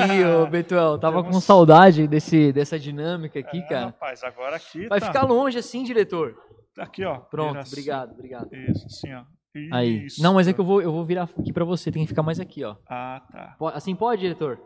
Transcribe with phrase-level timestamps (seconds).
[0.00, 0.98] aqui, ô Betuel.
[0.98, 3.86] Tava Temos- com saudade desse, dessa dinâmica aqui, É, cara.
[3.86, 5.06] rapaz, agora aqui Vai tá.
[5.06, 6.34] ficar longe assim, diretor.
[6.78, 7.18] Aqui, ó.
[7.18, 7.72] Pronto, assim.
[7.72, 8.48] obrigado, obrigado.
[8.54, 9.22] Isso, assim, ó.
[9.70, 10.06] Aí.
[10.06, 10.22] Isso.
[10.22, 12.22] Não, mas é que eu vou, eu vou virar aqui pra você, tem que ficar
[12.22, 12.76] mais aqui, ó.
[12.88, 13.56] Ah, tá.
[13.74, 14.58] Assim pode, diretor?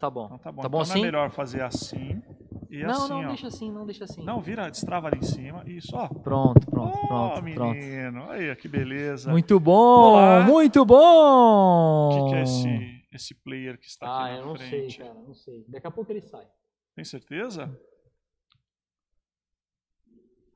[0.00, 0.24] Tá bom.
[0.26, 0.62] Então tá bom.
[0.62, 0.92] Tá bom então assim?
[0.94, 2.20] não é melhor fazer assim
[2.68, 3.28] e Não, assim, não, ó.
[3.28, 4.24] deixa assim, não deixa assim.
[4.24, 5.62] Não, vira, destrava ali em cima.
[5.64, 6.08] Isso, ó.
[6.08, 7.72] Pronto, pronto, Ó, pronto, pronto.
[7.74, 8.28] menino.
[8.30, 9.30] Aí, que beleza.
[9.30, 10.40] Muito bom, Olá.
[10.42, 12.08] muito O bom.
[12.24, 14.96] que, que é esse, esse player que está Ah, aqui na eu não frente?
[14.96, 15.64] sei, cara, não sei.
[15.68, 16.48] Daqui a pouco ele sai.
[16.94, 17.78] Tem certeza?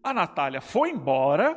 [0.03, 1.55] A Natália foi embora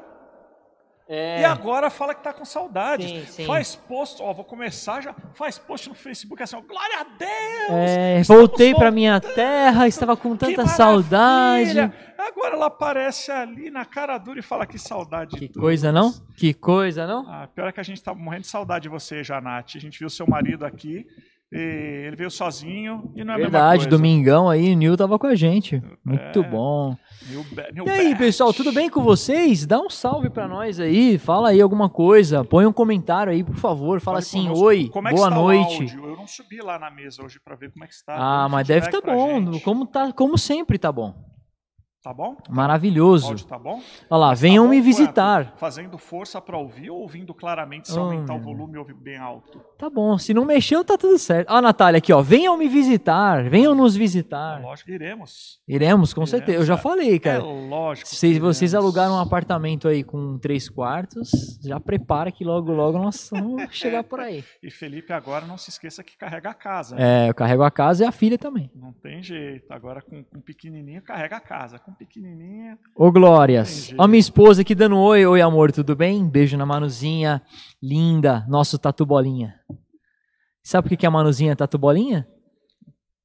[1.08, 1.42] É.
[1.42, 2.46] e agora fala que tá com.
[2.46, 3.46] Sim, sim.
[3.46, 5.14] Faz post, ó, vou começar já.
[5.34, 7.70] Faz post no Facebook assim, ó, glória a Deus!
[7.72, 11.92] É, voltei pra voltando, minha terra, estava com tanta saudade.
[12.18, 15.38] Agora ela aparece ali na cara dura e fala que saudade.
[15.38, 16.14] Que coisa, não?
[16.38, 17.30] Que coisa, não?
[17.30, 19.78] Ah, pior é que a gente tá morrendo de saudade de você, Janate.
[19.78, 21.06] A gente viu seu marido aqui,
[21.58, 25.28] ele veio sozinho e não é a mesma Verdade, domingão aí, o Nil tava com
[25.28, 25.82] a gente.
[26.04, 26.44] Muito É.
[26.50, 26.96] bom.
[27.30, 28.18] New New E aí, Bat.
[28.18, 29.66] pessoal, tudo bem com vocês?
[29.66, 33.56] Dá um salve pra nós aí, fala aí alguma coisa, põe um comentário aí, por
[33.56, 34.66] favor, fala Fale assim, conosco.
[34.66, 35.96] oi, Como é boa noite.
[35.96, 38.16] Eu não subi lá na mesa hoje pra ver como é que está.
[38.18, 41.14] Ah, um mas deve tá bom, como tá, como sempre tá bom.
[42.04, 42.36] Tá bom?
[42.50, 43.28] O Maravilhoso.
[43.28, 43.80] áudio tá bom?
[44.10, 44.86] Olha lá, Mas tá venham bom me quanto?
[44.86, 45.54] visitar.
[45.56, 48.44] Fazendo força pra ouvir ou ouvindo claramente se Oh, aumentar o meu.
[48.46, 49.62] volume e ouvir bem alto?
[49.78, 51.50] Tá bom, se não mexeu, tá tudo certo.
[51.50, 52.22] Ó, Natália, aqui, ó.
[52.22, 54.62] Venham me visitar, venham nos visitar.
[54.62, 55.62] Lógico que iremos.
[55.66, 56.58] Iremos, com Iremos, certeza.
[56.58, 56.78] Eu já é.
[56.78, 57.40] falei, cara.
[57.40, 58.10] É lógico.
[58.10, 61.32] Se vocês alugaram um apartamento aí com três quartos,
[61.64, 64.44] já prepara que logo, logo nós vamos chegar por aí.
[64.62, 66.98] E Felipe, agora não se esqueça que carrega a casa.
[66.98, 67.28] né?
[67.28, 68.70] É, eu carrego a casa e a filha também.
[68.76, 69.72] Não tem jeito.
[69.72, 71.80] Agora com, com pequenininho, carrega a casa.
[71.80, 73.86] Com pequenininha, Ô, Glórias.
[73.88, 74.02] Entendi.
[74.02, 75.26] Ó, minha esposa aqui dando oi.
[75.26, 76.28] Oi, amor, tudo bem?
[76.28, 77.42] Beijo na Manuzinha.
[77.82, 78.46] Linda.
[78.48, 79.60] Nosso tatu bolinha.
[80.64, 82.28] Sabe por que, que a Manuzinha é tatu bolinha?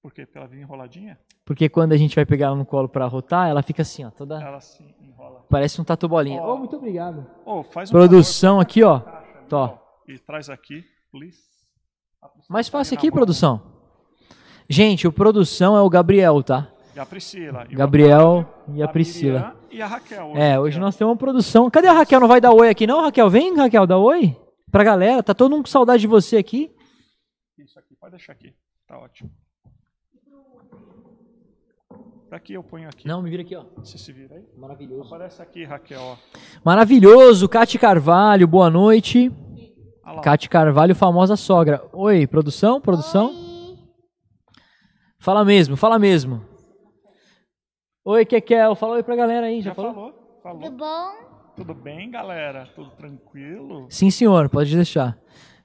[0.02, 0.24] por quê?
[0.24, 1.18] Porque ela vinha enroladinha?
[1.44, 4.10] Porque quando a gente vai pegar ela no colo pra rotar, ela fica assim, ó,
[4.10, 4.40] toda.
[4.42, 5.44] Ela se enrola.
[5.50, 6.42] Parece um tatu bolinha.
[6.42, 7.26] Ô, muito obrigado.
[7.44, 9.00] Ô, faz um Produção favor, aqui, ó.
[9.00, 9.64] caixa Tó.
[9.64, 9.78] ó,
[10.10, 11.38] E traz aqui, please.
[12.48, 13.62] Mais fácil aqui, produção.
[14.68, 16.70] Gente, o produção é o Gabriel, tá?
[16.98, 17.64] E a Priscila.
[17.70, 19.38] e Gabriel Otávio, e a Priscila.
[19.38, 20.32] Miriam E a Raquel.
[20.34, 21.70] É, hoje nós temos uma produção.
[21.70, 22.18] Cadê a Raquel?
[22.18, 23.02] Não vai dar oi aqui, não?
[23.02, 24.36] Raquel, vem, Raquel, dá oi
[24.68, 25.22] pra galera.
[25.22, 26.74] Tá todo mundo com saudade de você aqui.
[27.56, 28.52] Isso aqui, pode deixar aqui.
[28.88, 29.30] Tá ótimo.
[32.32, 33.06] Aqui eu ponho aqui.
[33.06, 33.62] Não, me vira aqui, ó.
[33.76, 34.42] Você se vira aí.
[34.56, 35.06] Maravilhoso.
[35.06, 36.16] Aparece aqui, Raquel, ó.
[36.64, 37.48] Maravilhoso.
[37.48, 39.30] Cate Carvalho, boa noite.
[40.04, 40.20] Lá.
[40.20, 41.80] Cate Carvalho, famosa sogra.
[41.92, 43.32] Oi, produção, produção.
[45.20, 46.47] Fala mesmo, fala mesmo.
[48.10, 49.60] Oi, Kekel, fala oi pra galera aí.
[49.60, 49.92] Já, Já falou?
[49.94, 50.40] falou?
[50.42, 50.62] Falou.
[50.62, 51.10] Tudo bom?
[51.56, 52.66] Tudo bem, galera?
[52.74, 53.86] Tudo tranquilo?
[53.90, 55.18] Sim, senhor, pode deixar.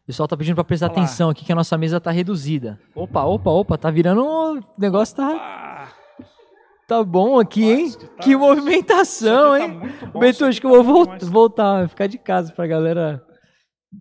[0.03, 1.03] O pessoal tá pedindo pra prestar Olha lá.
[1.03, 2.77] atenção aqui que a nossa mesa tá reduzida.
[2.93, 4.23] Opa, opa, opa, tá virando.
[4.25, 5.87] O negócio tá, Ah,
[6.85, 7.91] tá bom aqui, hein?
[7.91, 9.69] Que tá- Que movimentação, hein?
[9.71, 11.29] tá muito bom, Beto, acho que eu tá vou bom vol- demais.
[11.29, 13.23] voltar, ficar de casa pra galera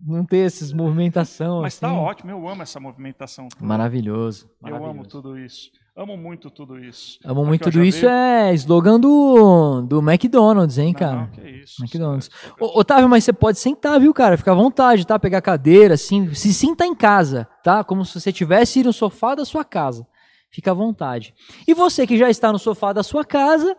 [0.05, 1.81] não ter essas movimentação Mas assim.
[1.81, 3.47] tá ótimo, eu amo essa movimentação.
[3.47, 3.65] toda.
[3.65, 4.49] Maravilhoso.
[4.61, 5.09] Eu amo maravilhoso.
[5.09, 5.69] tudo isso.
[5.95, 7.19] Amo muito tudo isso.
[7.23, 7.99] Amo muito tudo isso.
[8.01, 11.27] veio- É slogan do, do McDonald's, hein, Não, cara?
[11.31, 11.83] que isso.
[11.83, 12.31] McDonald's.
[12.59, 14.35] é- Ô, Otávio, mas você pode sentar, viu, cara?
[14.35, 15.19] Fica à vontade, tá?
[15.19, 16.33] Pegar cadeira, assim.
[16.33, 17.83] Se sinta em casa, tá?
[17.83, 20.07] Como se você tivesse no sofá da sua casa.
[20.51, 21.33] Fica à vontade.
[21.67, 23.75] E você que já está no sofá da sua casa,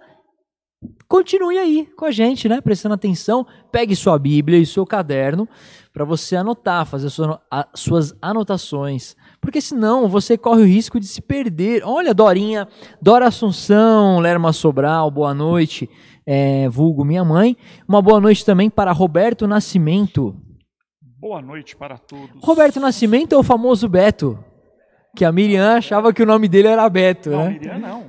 [1.09, 2.61] continue aí com a gente, né?
[2.61, 3.45] Prestando atenção.
[3.73, 5.49] Pegue sua Bíblia e seu caderno
[5.93, 9.17] para você anotar, fazer sua- a- suas anotações.
[9.45, 11.83] Porque senão você corre o risco de se perder.
[11.85, 12.67] Olha, Dorinha,
[13.01, 15.89] Dora Assunção, Lerma Sobral, boa noite.
[16.27, 17.55] É, vulgo minha mãe.
[17.87, 20.35] Uma boa noite também para Roberto Nascimento.
[21.21, 22.43] Boa noite para todos.
[22.43, 24.43] Roberto Nascimento é o famoso Beto.
[25.15, 27.51] Que a Miriam achava que o nome dele era Beto, Não, né?
[27.51, 28.05] Miriam não.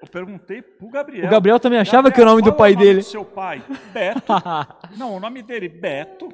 [0.00, 1.26] Eu perguntei pro Gabriel.
[1.26, 2.98] O Gabriel também achava Gabriel, que o nome do é pai nome dele.
[3.00, 3.62] do seu pai?
[3.92, 4.32] Beto.
[4.96, 6.28] não, o nome dele, Beto.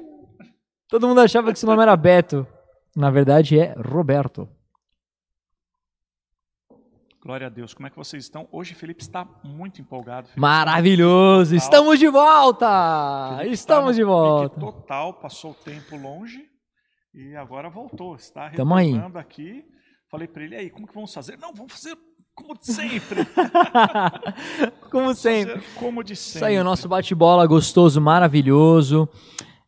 [0.87, 2.47] Todo mundo achava que seu nome era Beto.
[2.97, 4.49] Na verdade é Roberto.
[7.21, 7.71] Glória a Deus.
[7.71, 8.47] Como é que vocês estão?
[8.51, 10.29] Hoje Felipe está muito empolgado.
[10.29, 10.41] Felipe.
[10.41, 11.55] Maravilhoso!
[11.55, 13.35] Estamos de volta!
[13.37, 14.59] Felipe Estamos está de volta.
[14.59, 16.43] Total, passou o tempo longe
[17.13, 18.15] e agora voltou.
[18.15, 19.63] Está retornando aqui.
[20.09, 21.37] Falei para ele, aí, como que vamos fazer?
[21.37, 21.95] Não, vamos fazer
[22.33, 23.27] como de sempre.
[24.89, 25.61] Como sempre.
[25.75, 26.37] Como de sempre.
[26.37, 29.07] Isso aí, o nosso bate-bola gostoso, maravilhoso.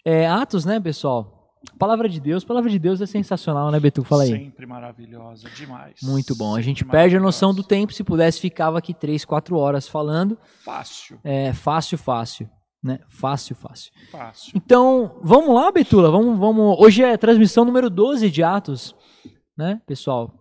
[0.05, 1.38] É, Atos, né, pessoal?
[1.77, 4.03] Palavra de Deus, palavra de Deus é sensacional, né, Betu?
[4.03, 4.29] Fala aí.
[4.29, 5.95] Sempre maravilhosa, demais.
[6.01, 6.51] Muito bom.
[6.51, 7.93] A Sempre gente perde a noção do tempo.
[7.93, 10.37] Se pudesse, ficava aqui três, quatro horas falando.
[10.63, 12.49] Fácil, É fácil, fácil.
[12.81, 12.99] Né?
[13.09, 13.91] Fácil, fácil.
[14.09, 14.53] fácil.
[14.55, 16.09] Então, vamos lá, Betula.
[16.09, 16.77] Vamos, vamos.
[16.79, 18.95] Hoje é a transmissão número 12 de Atos,
[19.57, 20.38] né, pessoal?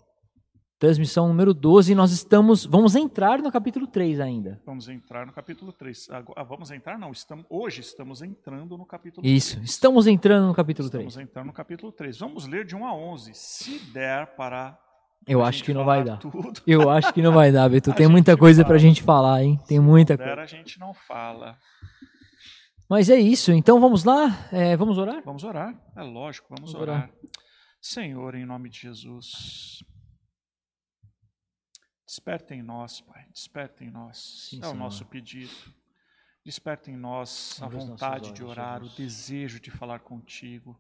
[0.79, 2.65] Transmissão número 12, e nós estamos.
[2.65, 4.63] Vamos entrar no capítulo 3 ainda.
[4.65, 6.09] Vamos entrar no capítulo 3.
[6.11, 6.97] Agora, ah, vamos entrar?
[6.97, 9.69] Não, estamos, hoje estamos entrando no capítulo Isso, 3.
[9.71, 11.29] estamos entrando no capítulo Estamos 3.
[11.29, 12.19] entrando no capítulo 3.
[12.19, 14.79] Vamos ler de 1 a 11, se der para.
[15.27, 16.19] Eu a acho que não vai dar.
[16.19, 16.63] Tudo.
[16.65, 17.91] Eu acho que não vai dar, Beto.
[17.91, 18.79] A Tem muita coisa pra fala.
[18.79, 19.61] gente falar, hein?
[19.67, 20.43] Tem muita Se der, coisa.
[20.43, 21.59] a gente não fala.
[22.89, 24.49] Mas é isso, então vamos lá?
[24.53, 25.23] É, vamos orar?
[25.25, 25.75] Vamos orar.
[25.97, 26.97] É lógico, vamos, Vamos orar.
[26.99, 27.11] orar.
[27.81, 29.83] Senhor, em nome de Jesus.
[32.19, 33.29] Desperta em nós, Pai.
[33.33, 34.19] Desperta em nós.
[34.19, 34.75] Sim, é o Senhor.
[34.75, 35.55] nosso pedido.
[36.45, 40.77] Desperta em nós a Abre os nossos vontade de orar, o desejo de falar contigo.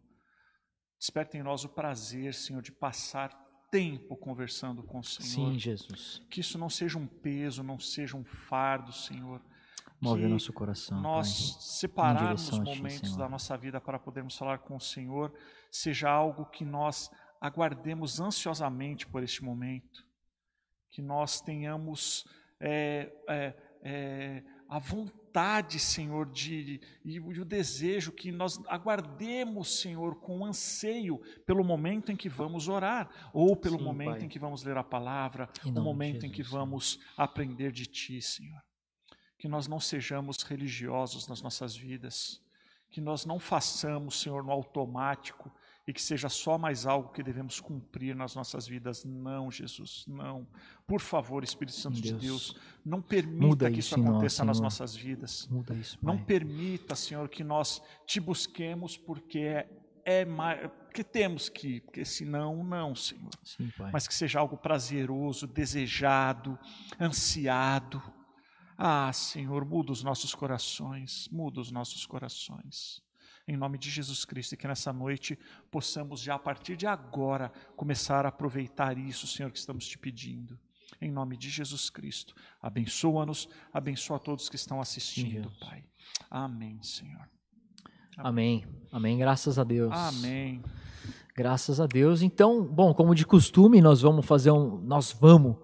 [0.98, 3.30] Desperta em nós o prazer, Senhor, de passar
[3.70, 5.52] tempo conversando com o Senhor.
[5.52, 6.20] Sim, Jesus.
[6.28, 9.40] Que isso não seja um peso, não seja um fardo, Senhor.
[10.00, 11.62] Move Que o nosso coração, nós Pai.
[11.62, 13.18] separarmos a ti, momentos Senhor.
[13.18, 15.32] da nossa vida para podermos falar com o Senhor
[15.70, 17.08] seja algo que nós
[17.40, 20.07] aguardemos ansiosamente por este momento,
[20.90, 22.24] que nós tenhamos
[22.60, 29.80] é, é, é, a vontade, Senhor, de, e, o- e o desejo que nós aguardemos,
[29.80, 34.24] Senhor, com anseio pelo momento em que vamos orar, ou pelo Sim, momento Pai.
[34.24, 38.60] em que vamos ler a palavra, o momento em que vamos aprender de Ti, Senhor.
[39.38, 42.42] Que nós não sejamos religiosos nas nossas vidas,
[42.90, 45.52] que nós não façamos, Senhor, no automático
[45.88, 49.06] e que seja só mais algo que devemos cumprir nas nossas vidas.
[49.06, 50.46] Não, Jesus, não.
[50.86, 54.10] Por favor, Espírito Santo de Deus, Deus, não permita muda que isso isso em nós,
[54.10, 55.48] aconteça nas nossas vidas.
[55.50, 56.14] Muda isso, Pai.
[56.14, 59.66] Não permita, Senhor, que nós te busquemos porque é,
[60.04, 63.30] é mais, porque temos que, porque senão não, Senhor.
[63.42, 63.72] Sim.
[63.90, 66.58] Mas que seja algo prazeroso, desejado,
[67.00, 68.02] ansiado.
[68.76, 73.07] Ah, Senhor, muda os nossos corações, muda os nossos corações.
[73.48, 75.38] Em nome de Jesus Cristo, e que nessa noite
[75.70, 80.58] possamos já a partir de agora começar a aproveitar isso, Senhor, que estamos te pedindo.
[81.00, 85.50] Em nome de Jesus Cristo, abençoa-nos, abençoa todos que estão assistindo.
[85.60, 85.82] Pai.
[86.30, 87.26] Amém, Senhor.
[88.18, 88.66] Amém.
[88.92, 89.16] Amém.
[89.16, 89.92] Graças a Deus.
[89.92, 90.62] Amém.
[91.38, 92.20] Graças a Deus.
[92.20, 94.78] Então, bom, como de costume, nós vamos fazer um.
[94.78, 95.54] Nós vamos.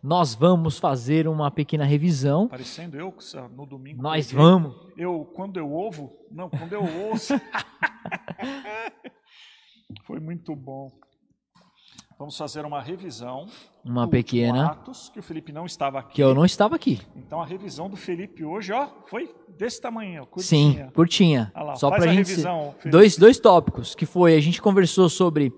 [0.00, 2.46] Nós vamos fazer uma pequena revisão.
[2.46, 3.12] Parecendo eu
[3.52, 4.00] no domingo.
[4.00, 4.44] Nós preguei.
[4.44, 4.76] vamos.
[4.96, 7.34] Eu, quando eu ouvo, não, quando eu ouço.
[10.06, 10.92] Foi muito bom.
[12.18, 13.46] Vamos fazer uma revisão.
[13.84, 14.68] Uma pequena.
[14.68, 16.14] Atos, que o Felipe não estava aqui.
[16.14, 17.00] Que eu não estava aqui.
[17.16, 20.92] Então a revisão do Felipe hoje, ó, foi desse tamanho, ó, Sim, curtinha.
[20.94, 21.52] curtinha.
[21.54, 22.28] Olha lá, Só faz pra a gente.
[22.28, 22.74] revisão.
[22.86, 25.52] Dois, dois tópicos, que foi, a gente conversou sobre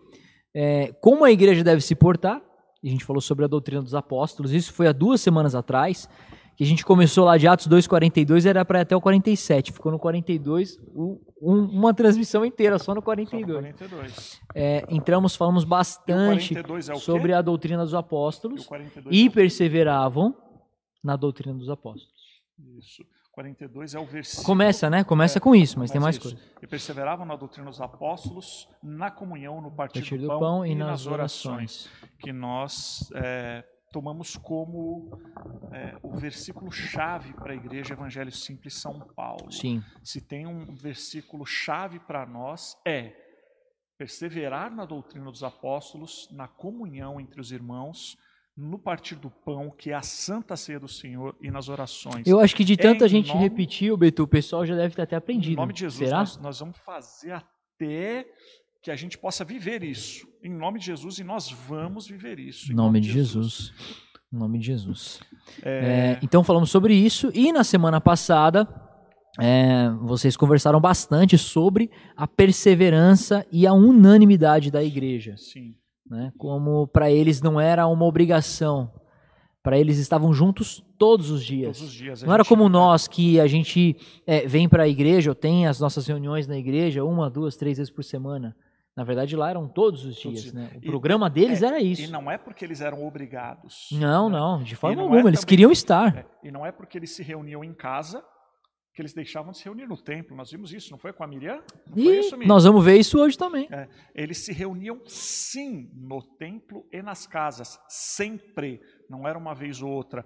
[0.54, 2.40] é, como a igreja deve se portar,
[2.82, 6.08] e a gente falou sobre a doutrina dos apóstolos, isso foi há duas semanas atrás,
[6.56, 9.98] que a gente começou lá de Atos 2,42, era para até o 47, ficou no
[9.98, 13.62] 42, um- um- uma transmissão inteira, só no Só no 42.
[13.76, 14.40] 42.
[14.54, 19.26] É, entramos, falamos E bastante 42 é sobre a doutrina dos E apóstolos, 42 e
[19.26, 20.34] é perseveravam
[21.04, 22.14] na doutrina dos apóstolos.
[22.78, 23.04] Isso.
[23.32, 24.46] 42 é o versículo.
[24.46, 25.04] Começa, né?
[25.04, 26.38] Começa É, com isso, mas tem mais coisa.
[26.62, 31.06] E perseveravam na doutrina dos apóstolos, na comunhão, no partir, Partir do, pão, e nas
[31.06, 31.86] orações.
[32.18, 33.62] Que nós é,
[33.96, 35.08] tomamos como
[35.72, 39.50] é, o versículo chave para a Igreja Evangelho Simples São Paulo.
[39.50, 43.14] Sim, Se tem um versículo chave para nós é
[43.96, 48.18] perseverar na doutrina dos apóstolos, na comunhão entre os irmãos,
[48.54, 52.26] no partir do pão, que é a santa ceia do Senhor, e nas orações.
[52.26, 55.00] Eu acho que de tanta gente nome- repetir, o Beto, o pessoal já deve ter
[55.02, 55.54] até aprendido.
[55.54, 56.18] Em nome de Jesus, Será?
[56.18, 58.26] nós, nós vamos fazer até
[58.86, 60.28] que a gente possa viver isso.
[60.40, 62.70] Em nome de Jesus, e nós vamos viver isso.
[62.70, 63.72] Em nome de Jesus.
[64.32, 65.18] Em nome de Jesus.
[65.60, 65.70] É,
[66.14, 68.68] É, então falamos sobre isso e na semana passada
[69.40, 75.74] é, vocês conversaram bastante sobre a perseverança e a unanimidade da igreja, sim,
[76.08, 76.32] né?
[76.38, 78.92] Como para eles não era uma obrigação,
[79.64, 81.78] para eles estavam juntos todos os dias.
[81.78, 82.22] todos os dias.
[82.22, 85.80] Não era como nós que a gente é, vem para a igreja ou tem as
[85.80, 88.54] nossas reuniões na igreja uma, duas, três vezes por semana.
[88.96, 90.70] Na verdade, lá eram todos os Todos dias, né?
[90.74, 92.02] O E- programa deles é, era isso.
[92.02, 93.88] E não é porque eles eram obrigados.
[93.92, 94.38] Não, né?
[94.38, 95.28] não, de forma não é alguma.
[95.30, 96.16] Eles também- queriam estar.
[96.16, 98.24] É, e não é porque eles se reuniam em casa
[98.94, 100.34] que eles deixavam de se reunir no templo.
[100.34, 101.62] Nós vimos isso, não foi com a Miriam?
[101.88, 102.48] Não foi E isso, Miriam?
[102.48, 103.68] nós vamos ver isso hoje também.
[103.70, 109.82] É, eles se reuniam sim no templo e nas casas, sempre, não era uma vez
[109.82, 110.24] ou outra.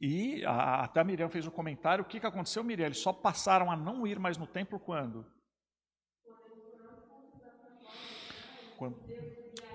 [0.00, 2.86] E a, até a Miriam fez um comentário, o que, que aconteceu, Miriam?
[2.86, 5.24] Eles só passaram a não ir mais no templo quando?
[8.76, 8.96] Quando,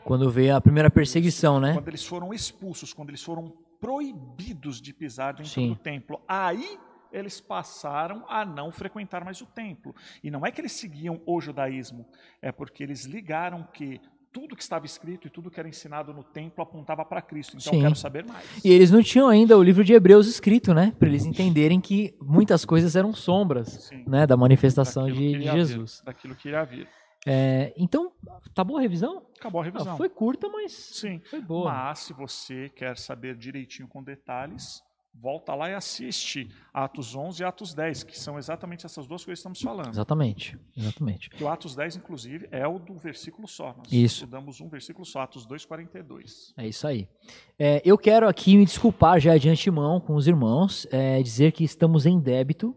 [0.03, 1.73] Quando veio a primeira perseguição, né?
[1.73, 5.69] quando eles foram expulsos, quando eles foram proibidos de pisar dentro Sim.
[5.69, 6.21] do templo.
[6.27, 6.77] Aí
[7.11, 9.95] eles passaram a não frequentar mais o templo.
[10.23, 12.05] E não é que eles seguiam o judaísmo,
[12.41, 13.99] é porque eles ligaram que
[14.31, 17.57] tudo que estava escrito e tudo que era ensinado no templo apontava para Cristo.
[17.57, 17.77] Então Sim.
[17.79, 18.45] eu quero saber mais.
[18.63, 20.93] E eles não tinham ainda o livro de Hebreus escrito, né?
[20.99, 24.03] Para eles entenderem que muitas coisas eram sombras, Sim.
[24.07, 24.27] né?
[24.27, 26.01] Da manifestação Daquilo de, de iria vir, Jesus.
[26.05, 26.87] daquilo que irá vir.
[27.25, 28.11] É, então,
[28.53, 29.23] tá boa a revisão?
[29.38, 29.97] Acabou a Ah, revisão.
[29.97, 31.21] foi curta, mas Sim.
[31.29, 31.71] foi boa.
[31.71, 34.81] Mas se você quer saber direitinho com detalhes,
[35.13, 39.43] volta lá e assiste Atos 11 e Atos 10, que são exatamente essas duas coisas
[39.43, 39.89] que estamos falando.
[39.93, 41.29] Exatamente, exatamente.
[41.31, 43.75] Que o Atos 10, inclusive, é o do versículo só.
[43.77, 44.15] Nós Isso.
[44.23, 46.53] estudamos um versículo só, Atos 2, 42.
[46.55, 47.09] É isso aí.
[47.57, 51.65] É, eu quero aqui me desculpar já de antemão com os irmãos, é, dizer que
[51.65, 52.73] estamos em débito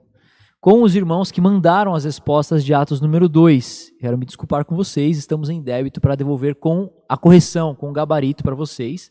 [0.63, 3.95] com os irmãos que mandaram as respostas de Atos número 2.
[3.99, 7.93] Quero me desculpar com vocês, estamos em débito para devolver com a correção, com o
[7.93, 9.11] gabarito para vocês.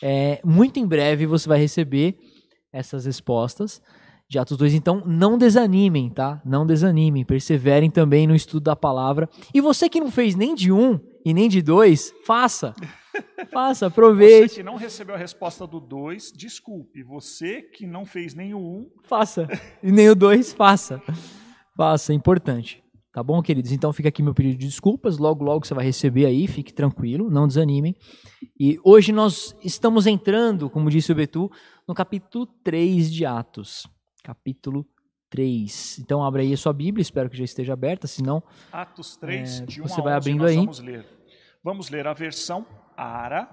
[0.00, 2.16] É, muito em breve você vai receber
[2.72, 3.82] essas respostas
[4.30, 4.72] de Atos 2.
[4.72, 6.40] Então, não desanimem, tá?
[6.44, 9.28] Não desanimem, perseverem também no estudo da palavra.
[9.52, 12.72] E você que não fez nem de um e nem de dois, faça.
[13.52, 14.54] Faça, Você aproveite.
[14.56, 17.02] que não recebeu a resposta do 2, desculpe.
[17.02, 19.48] Você que não fez nem o 1, um, Faça.
[19.82, 21.00] E nem o dois, faça.
[21.76, 22.82] Faça, é importante.
[23.12, 23.70] Tá bom, queridos?
[23.70, 25.18] Então fica aqui meu pedido de desculpas.
[25.18, 26.48] Logo, logo você vai receber aí.
[26.48, 27.94] Fique tranquilo, não desanimem.
[28.58, 31.48] E hoje nós estamos entrando, como disse o Betu,
[31.86, 33.86] no capítulo 3 de Atos.
[34.24, 34.84] Capítulo
[35.30, 35.98] 3.
[36.00, 38.42] Então abre aí a sua Bíblia, espero que já esteja aberta, senão
[38.72, 40.56] Atos 3, É, de 1 você vai 11, abrindo aí.
[40.56, 41.06] vamos ler.
[41.62, 42.66] Vamos ler a versão
[42.96, 43.48] ARA,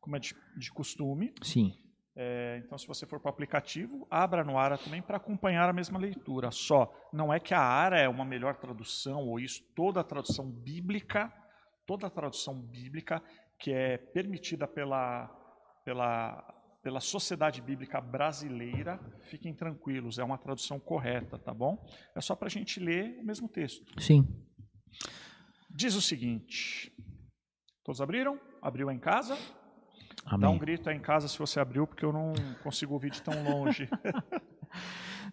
[0.00, 1.32] como é de, de costume.
[1.42, 1.72] sim.
[2.16, 5.72] É, então, se você for para o aplicativo, abra no ARA também para acompanhar a
[5.72, 6.50] mesma leitura.
[6.52, 10.48] Só, não é que a ARA é uma melhor tradução, ou isso, toda a tradução
[10.48, 11.32] bíblica,
[11.84, 13.20] toda a tradução bíblica
[13.58, 15.26] que é permitida pela,
[15.84, 21.84] pela, pela Sociedade Bíblica Brasileira, fiquem tranquilos, é uma tradução correta, tá bom?
[22.14, 24.00] É só para a gente ler o mesmo texto.
[24.00, 24.24] Sim.
[25.68, 26.92] Diz o seguinte:
[27.84, 28.38] Todos abriram?
[28.62, 29.36] Abriu em casa?
[30.24, 30.58] Dá um Amém.
[30.58, 33.88] grito aí em casa se você abriu, porque eu não consigo ouvir de tão longe.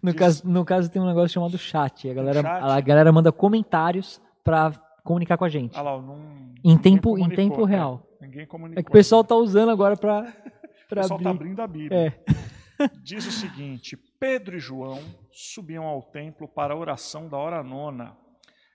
[0.02, 2.08] No caso, no caso tem um negócio chamado chat.
[2.10, 2.62] A galera, chat?
[2.64, 4.72] a galera manda comentários para
[5.04, 5.76] comunicar com a gente.
[5.78, 8.04] Ah lá, não, Em tempo, em tempo é, real.
[8.20, 8.80] ninguém comunicou.
[8.80, 10.22] É que o pessoal tá usando agora para
[10.90, 11.18] O pessoal abrir.
[11.18, 11.98] está abrindo a Bíblia.
[12.78, 12.88] É.
[13.04, 18.16] Diz o seguinte: Pedro e João subiam ao templo para a oração da hora nona.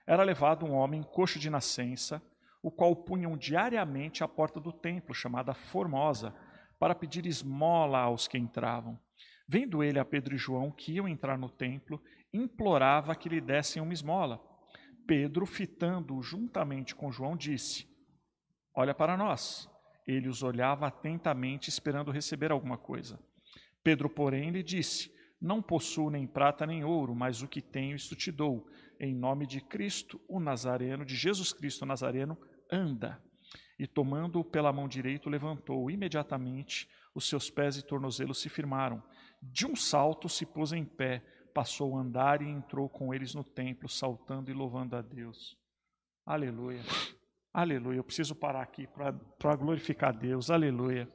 [0.06, 2.22] Era levado um homem coxo de nascença,
[2.62, 6.34] o qual punham diariamente à porta do templo, chamada Formosa,
[6.78, 8.98] para pedir esmola aos que entravam.
[9.48, 13.82] Vendo ele a Pedro e João que iam entrar no templo, implorava que lhe dessem
[13.82, 14.40] uma esmola.
[15.06, 17.88] Pedro, fitando-o juntamente com João, disse:
[18.74, 19.68] Olha para nós.
[20.06, 23.18] Ele os olhava atentamente, esperando receber alguma coisa.
[23.82, 25.10] Pedro, porém, lhe disse:
[25.40, 28.66] Não possuo nem prata nem ouro, mas o que tenho, isto te dou.
[29.00, 32.36] Em nome de Cristo, o Nazareno, de Jesus Cristo o Nazareno,
[32.70, 33.22] anda.
[33.78, 35.90] E tomando-o pela mão direita, levantou.
[35.90, 39.02] Imediatamente, os seus pés e tornozelos se firmaram.
[39.40, 41.22] De um salto, se pôs em pé,
[41.54, 45.56] passou a andar e entrou com eles no templo, saltando e louvando a Deus.
[46.26, 46.82] Aleluia.
[47.52, 47.98] Aleluia.
[47.98, 50.50] Eu preciso parar aqui para glorificar a Deus.
[50.50, 51.08] Aleluia.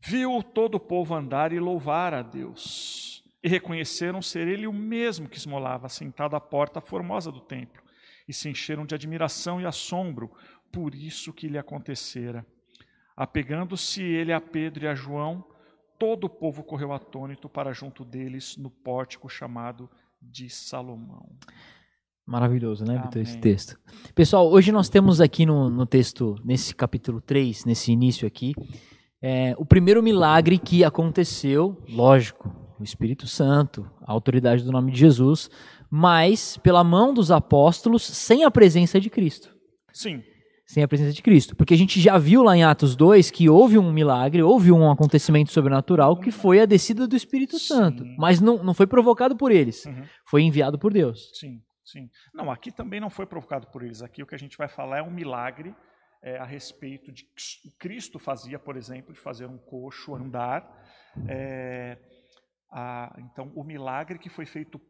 [0.00, 3.24] Viu todo o povo andar e louvar a Deus.
[3.42, 7.82] E reconheceram ser ele o mesmo que esmolava, sentado à porta formosa do templo.
[8.28, 10.30] E se encheram de admiração e assombro
[10.70, 12.46] por isso que lhe acontecera.
[13.16, 15.44] Apegando-se ele a Pedro e a João,
[15.98, 21.28] todo o povo correu atônito para junto deles no pórtico chamado de Salomão.
[22.24, 23.80] Maravilhoso, né, Vitor, esse texto.
[24.14, 28.54] Pessoal, hoje nós temos aqui no, no texto, nesse capítulo 3, nesse início aqui,
[29.20, 34.98] é, o primeiro milagre que aconteceu, lógico, o Espírito Santo, a autoridade do nome de
[34.98, 35.50] Jesus,
[35.90, 39.54] mas pela mão dos apóstolos, sem a presença de Cristo.
[39.92, 40.22] Sim,
[40.66, 41.56] Sem a presença de Cristo.
[41.56, 44.90] Porque a gente já viu lá em Atos 2 que houve um milagre, houve um
[44.90, 47.66] acontecimento sobrenatural que foi a descida do Espírito Sim.
[47.66, 48.04] Santo.
[48.18, 50.04] Mas não, não foi provocado por eles, Uhum.
[50.26, 51.30] foi enviado por Deus.
[51.34, 52.08] Sim, sim.
[52.34, 54.02] Não, aqui também não foi provocado por eles.
[54.02, 55.74] Aqui o que a gente vai falar é um milagre
[56.22, 60.68] é, a respeito de que Cristo fazia, por exemplo, de fazer um coxo andar.
[61.26, 61.96] É,
[62.70, 64.80] a- então, o milagre que foi feito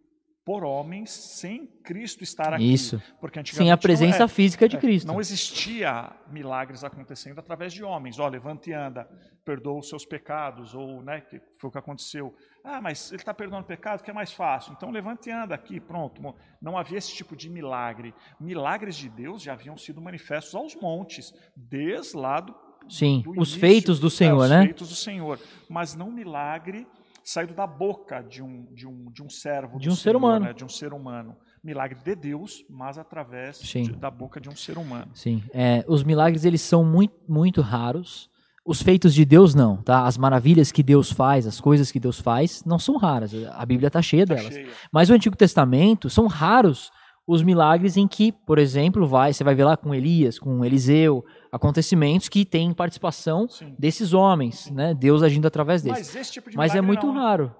[0.44, 2.72] por homens sem Cristo estar aqui.
[2.72, 3.02] Isso.
[3.20, 5.06] Porque Sem a presença é, física de é, Cristo.
[5.06, 8.18] Não existia milagres acontecendo através de homens.
[8.18, 9.06] Ó, levante e anda,
[9.44, 12.34] perdoa os seus pecados, ou, né, que foi o que aconteceu.
[12.64, 14.72] Ah, mas ele está perdoando pecado, que é mais fácil.
[14.72, 16.22] Então levante e anda aqui, pronto.
[16.62, 18.14] Não havia esse tipo de milagre.
[18.40, 22.54] Milagres de Deus já haviam sido manifestos aos montes, desde lá do,
[22.88, 24.64] Sim, do os início- feitos do é, Senhor, os né?
[24.64, 25.38] feitos do Senhor.
[25.68, 26.86] Mas não milagre
[27.30, 30.44] saído da boca de um, de um, de um servo De um ser Senhor, humano.
[30.46, 31.36] né, de um ser humano.
[31.62, 35.10] milagre de Deus, mas através de- da boca de um ser humano.
[35.12, 35.42] Sim.
[35.52, 38.30] É, os milagres eles são muito, muito raros.
[38.64, 40.04] Os feitos de Deus não, tá?
[40.06, 43.32] As maravilhas que Deus faz, as coisas que Deus faz, não são raras.
[43.54, 44.54] A Bíblia está cheia Tá delas.
[44.54, 44.68] cheia.
[44.92, 46.90] Mas o Antigo Testamento são raros
[47.26, 51.24] os milagres em que, por exemplo, vai, você vai ver lá com Elias, com Eliseu,
[51.52, 53.74] acontecimentos que têm participação Sim.
[53.78, 54.94] desses homens, né?
[54.94, 55.98] Deus agindo através deles.
[55.98, 57.20] Mas esse tipo de Mas é muito não, né?
[57.20, 57.54] raro.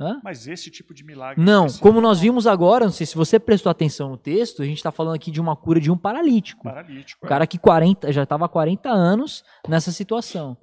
[0.00, 0.18] Hã?
[0.24, 1.44] Mas esse tipo de milagre.
[1.44, 4.78] Não, como nós vimos agora, não sei se você prestou atenção no texto, a gente
[4.78, 6.64] está falando aqui de uma cura de um paralítico.
[6.64, 7.20] Paralítico.
[7.22, 7.28] O é.
[7.28, 10.56] cara que 40, já estava há 40 anos nessa situação.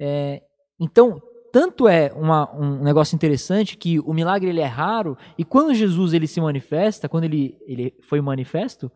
[0.00, 0.40] É,
[0.80, 1.20] então,
[1.52, 6.14] tanto é uma- um negócio interessante que o milagre ele é raro, e quando Jesus
[6.14, 8.90] ele se manifesta, quando ele, ele foi manifesto,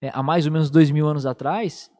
[0.00, 1.90] é, há mais ou menos dois mil anos atrás,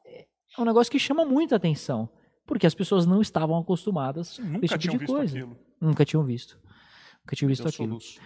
[0.56, 2.08] é um negócio que chama muita atenção,
[2.46, 5.36] porque as pessoas não estavam acostumadas Nunca esse tipo de visto coisa.
[5.38, 5.56] aquilo.
[5.80, 6.58] Nunca tinham visto.
[7.20, 7.88] Nunca tinham visto Deu aquilo.
[8.00, 8.20] soluço.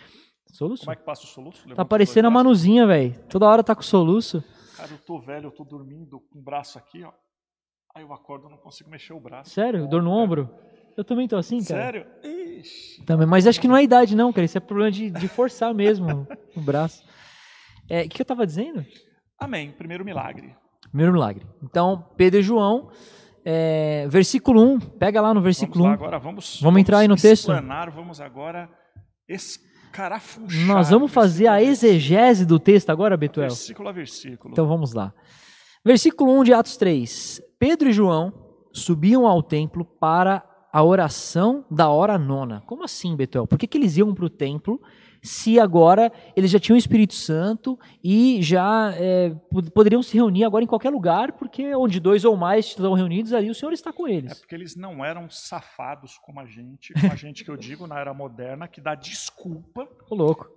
[0.53, 0.83] Soluço?
[0.85, 1.59] Como é que passa o soluço?
[1.63, 2.31] Levanta Tá os parecendo a.
[2.31, 3.19] Manuzinha, velho.
[3.29, 4.43] Toda hora tá com soluço.
[4.77, 7.13] Cara, eu tô velho, eu tô dormindo com o braço aqui, ó.
[7.95, 9.51] Aí eu acordo, eu não consigo mexer o braço.
[9.51, 9.87] Sério?
[9.89, 10.15] Dor no É.
[10.15, 10.51] ombro?
[10.97, 11.83] Eu também tô assim, cara.
[11.83, 12.07] Sério?
[12.61, 13.03] Ixi.
[13.05, 14.45] Também, mas acho que não é idade, não, cara.
[14.45, 17.05] Isso é problema de, de forçar mesmo o braço.
[17.89, 18.85] É, O que eu tava dizendo?
[19.39, 19.73] Amém.
[19.73, 20.55] Primeiro milagre.
[20.95, 21.45] Primeiro milagre.
[21.61, 22.89] Então, Pedro e João,
[23.45, 24.79] é, versículo 1.
[24.79, 25.93] Pega lá no Vamos versículo lá 1.
[25.95, 26.61] agora, vamos.
[26.63, 27.53] Vamos entrar aí no texto?
[27.93, 28.71] Vamos agora
[29.29, 30.67] escarafunchar.
[30.69, 33.49] Nós vamos fazer a exegese do texto agora, Betuel?
[33.49, 34.53] Versículo a versículo.
[34.53, 35.13] Então vamos lá.
[35.85, 37.43] Versículo 1 de Atos 3.
[37.59, 38.33] Pedro e João
[38.73, 42.63] subiam ao templo para a oração da hora nona.
[42.69, 43.49] Como assim, Betuel?
[43.49, 44.81] Por que, que eles iam para o templo
[45.25, 50.45] se agora eles já tinham o Espírito Santo e já é, pod- poderiam se reunir
[50.45, 53.93] agora em qualquer lugar, porque onde dois ou mais estão reunidos, ali o Senhor está
[53.93, 54.39] com É eles.
[54.39, 57.99] porque eles não eram safados como a gente, como a gente que eu digo na
[57.99, 59.89] era moderna, que dá desculpa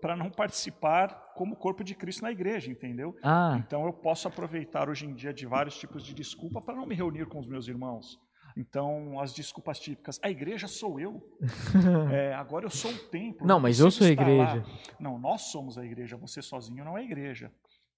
[0.02, 3.16] para não participar como corpo de Cristo na igreja, entendeu?
[3.24, 6.86] Ah, Então eu posso aproveitar hoje em dia de vários tipos de desculpa para não
[6.86, 8.20] me reunir com os meus irmãos.
[8.58, 10.20] Então, as desculpas típicas.
[10.24, 11.22] A igreja sou eu.
[12.12, 13.46] É, agora eu sou o templo.
[13.46, 14.56] Não, mas eu sou a igreja.
[14.56, 14.66] lá.
[15.00, 16.18] Não, nós somos a igreja.
[16.18, 17.52] Você sozinho não é igreja.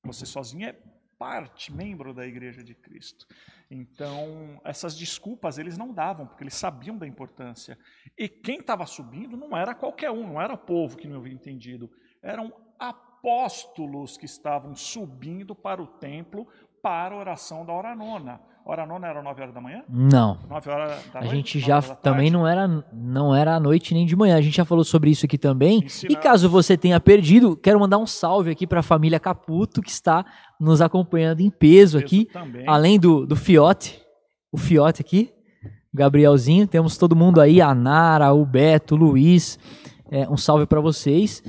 [0.04, 0.76] Você sozinho é
[1.18, 3.26] parte, membro da igreja de Cristo.
[3.70, 7.78] Então, essas desculpas eles não davam, porque eles sabiam da importância.
[8.18, 11.92] E quem estava subindo não era qualquer um, não era povo que não havia entendido.
[12.22, 16.48] Eram apóstolos que estavam subindo para o templo
[16.82, 18.40] para a oração da hora nona.
[18.66, 19.84] Hora nona era nove horas da manhã?
[19.90, 20.38] não.
[20.48, 21.36] Nove horas da A noite?
[21.36, 24.36] gente já também não era não era à noite nem de manhã.
[24.38, 25.84] A gente já falou sobre isso aqui também.
[26.08, 29.90] E caso você tenha perdido, quero mandar um salve aqui para a família Caputo que
[29.90, 30.24] está
[30.60, 32.64] nos acompanhando em peso Peso aqui, também.
[32.68, 34.00] além do do Fiote,
[34.52, 35.32] o Fiote aqui,
[35.92, 39.58] o Gabrielzinho, temos todo mundo aí, a Nara, o Beto, o Luiz.
[40.12, 41.44] É, um salve para vocês.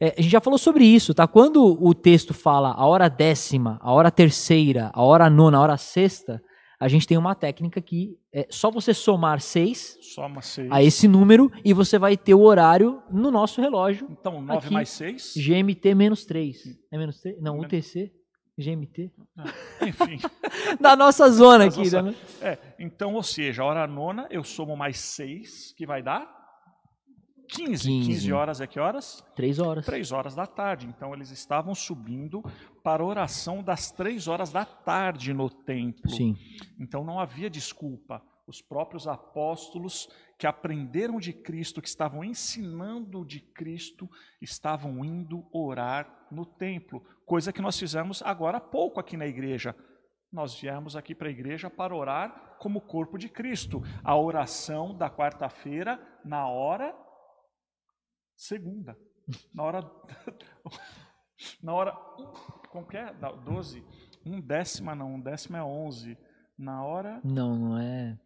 [0.00, 1.26] É, a gente já falou sobre isso, tá?
[1.26, 5.76] Quando o texto fala a hora décima, a hora terceira, a hora nona, a hora
[5.76, 6.42] sexta,
[6.78, 10.68] a gente tem uma técnica que é só você somar seis Só uma seis.
[10.70, 14.74] a esse número e você vai ter o horário no nosso relógio, Então, nove aqui,
[14.74, 15.32] mais seis.
[15.36, 16.58] GMT menos 3.
[16.92, 17.40] É menos 3?
[17.40, 18.12] Não, UTC,
[18.58, 19.10] GMT.
[19.82, 20.18] Enfim.
[20.80, 21.78] Da nossa zona aqui.
[21.78, 22.14] nossa- né?
[22.42, 26.35] É, então, ou seja, a hora nona eu somo mais seis, que vai dar
[27.46, 27.88] 15.
[27.88, 28.06] 15.
[28.06, 29.24] 15 horas é que horas?
[29.34, 29.86] Três horas.
[29.86, 30.86] Três horas da tarde.
[30.86, 32.42] Então, eles estavam subindo
[32.82, 36.10] para a oração das três horas da tarde no templo.
[36.10, 36.36] Sim.
[36.78, 38.22] Então não havia desculpa.
[38.46, 44.08] Os próprios apóstolos que aprenderam de Cristo, que estavam ensinando de Cristo,
[44.40, 49.74] estavam indo orar no templo, coisa que nós fizemos agora há pouco aqui na igreja.
[50.32, 53.82] Nós viemos aqui para a igreja para orar como corpo de Cristo.
[54.04, 56.94] A oração da quarta-feira na hora
[58.36, 58.96] segunda.
[59.54, 59.80] Na hora
[61.62, 61.92] na hora
[62.70, 63.12] como que é?
[63.14, 63.84] Da- 12,
[64.24, 66.16] um décima não, um décima é 11.
[66.58, 68.16] Na hora Não, não é.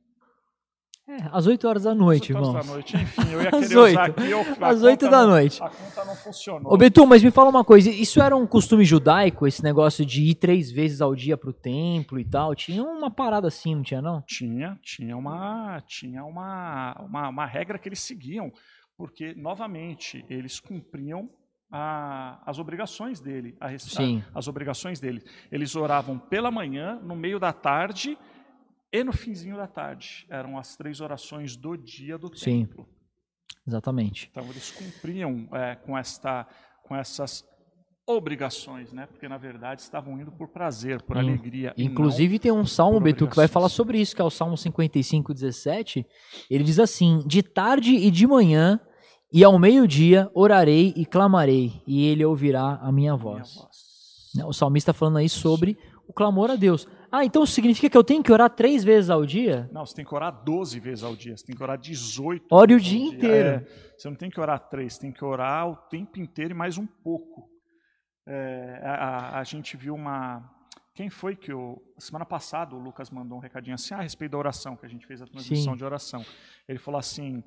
[1.08, 2.66] É, às 8 horas da noite, oito horas irmãos.
[2.66, 4.20] da noite, enfim, eu ia Às querer usar oito.
[4.20, 4.30] aqui.
[4.30, 5.60] Eu, Às 8 conta da não- noite.
[5.60, 6.72] A conta não funcionou.
[6.72, 10.22] Ô Betu, mas me fala uma coisa, isso era um costume judaico, esse negócio de
[10.22, 12.54] ir três vezes ao dia pro templo e tal?
[12.54, 14.22] Tinha uma parada assim, não tinha não?
[14.22, 18.52] Tinha, tinha uma, tinha uma, uma, uma regra que eles seguiam,
[19.00, 21.30] porque novamente eles cumpriam
[21.72, 23.72] a- as obrigações dele, a, a-
[24.38, 25.22] as obrigações dele.
[25.50, 28.18] Eles oravam pela manhã, no meio da tarde
[28.92, 30.26] e no finzinho da tarde.
[30.28, 32.66] Eram as três orações do dia do Sim.
[32.66, 32.86] templo.
[33.66, 34.28] Exatamente.
[34.30, 36.46] Então eles cumpriam é, com esta,
[36.84, 37.42] com essas
[38.06, 39.06] obrigações, né?
[39.06, 41.72] Porque na verdade estavam indo por prazer, por In- alegria.
[41.78, 45.32] Inclusive tem um salmo, Betu, que vai falar sobre isso, que é o Salmo 55,
[45.32, 46.04] 17.
[46.50, 48.80] Ele diz assim: De tarde e de manhã
[49.32, 53.54] E ao meio-dia orarei e clamarei, e ele ouvirá a minha Minha voz.
[53.54, 53.76] voz.
[54.34, 56.86] Né, O salmista falando aí sobre o clamor a Deus.
[57.12, 59.68] Ah, então significa que eu tenho que orar três vezes ao dia?
[59.72, 62.74] Não, você tem que orar 12 vezes ao dia, você tem que orar 18 Ore
[62.74, 63.48] o dia inteiro.
[63.48, 63.66] É,
[63.96, 66.86] você não tem que orar três, tem que orar o tempo inteiro e mais um
[66.86, 67.48] pouco.
[68.26, 70.48] É, a, a- a gente viu uma.
[70.94, 71.80] Quem foi que o.
[71.98, 75.06] Semana passada o Lucas mandou um recadinho assim a respeito da oração, que a gente
[75.06, 75.78] fez a transmissão Sim.
[75.78, 76.24] de oração.
[76.68, 77.42] Ele falou assim: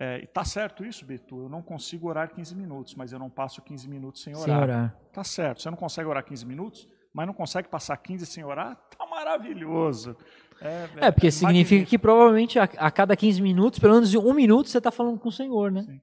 [0.00, 1.36] é, tá certo isso, Beto?
[1.42, 4.62] Eu não consigo orar 15 minutos, mas eu não passo 15 minutos sem Sem orar.
[4.62, 4.96] orar.
[5.12, 8.76] Tá certo, você não consegue orar 15 minutos, mas não consegue passar 15 sem orar?
[8.96, 10.16] Tá maravilhoso.
[10.60, 11.90] É, porque significa magnífico.
[11.90, 15.28] que provavelmente a, a cada 15 minutos, pelo menos um minuto, você está falando com
[15.28, 15.82] o Senhor, né?
[15.82, 16.00] Sim.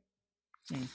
[0.65, 0.89] Sim.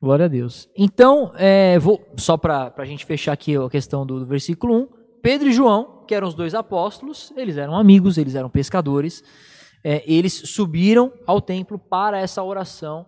[0.00, 0.68] Glória a Deus.
[0.76, 4.88] Então, é, vou só para a gente fechar aqui a questão do, do versículo 1.
[5.22, 9.24] Pedro e João, que eram os dois apóstolos, eles eram amigos, eles eram pescadores,
[9.84, 13.06] é, eles subiram ao templo para essa oração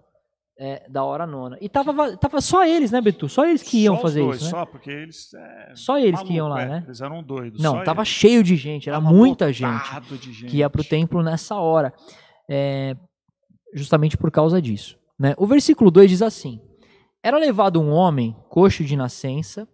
[0.59, 1.59] é, da hora nona.
[1.61, 3.29] E tava, va- tava só eles, né, Betu?
[3.29, 4.51] Só eles que iam Só fazer dois, isso, né?
[4.51, 5.35] Só porque eles.
[5.35, 6.83] É, Só eles maluco, que iam lá, é, né?
[6.87, 7.63] Eles eram doidos.
[7.63, 8.09] Não, tava eles.
[8.09, 10.47] cheio de gente, era Tava muita gente gente.
[10.47, 11.93] que ia para o templo nessa hora,
[12.49, 12.97] é,
[13.75, 14.99] justamente por causa disso.
[15.19, 15.35] Né?
[15.39, 16.61] O versículo 2 diz assim:
[17.23, 19.69] Era levado um homem, coxo de nascença,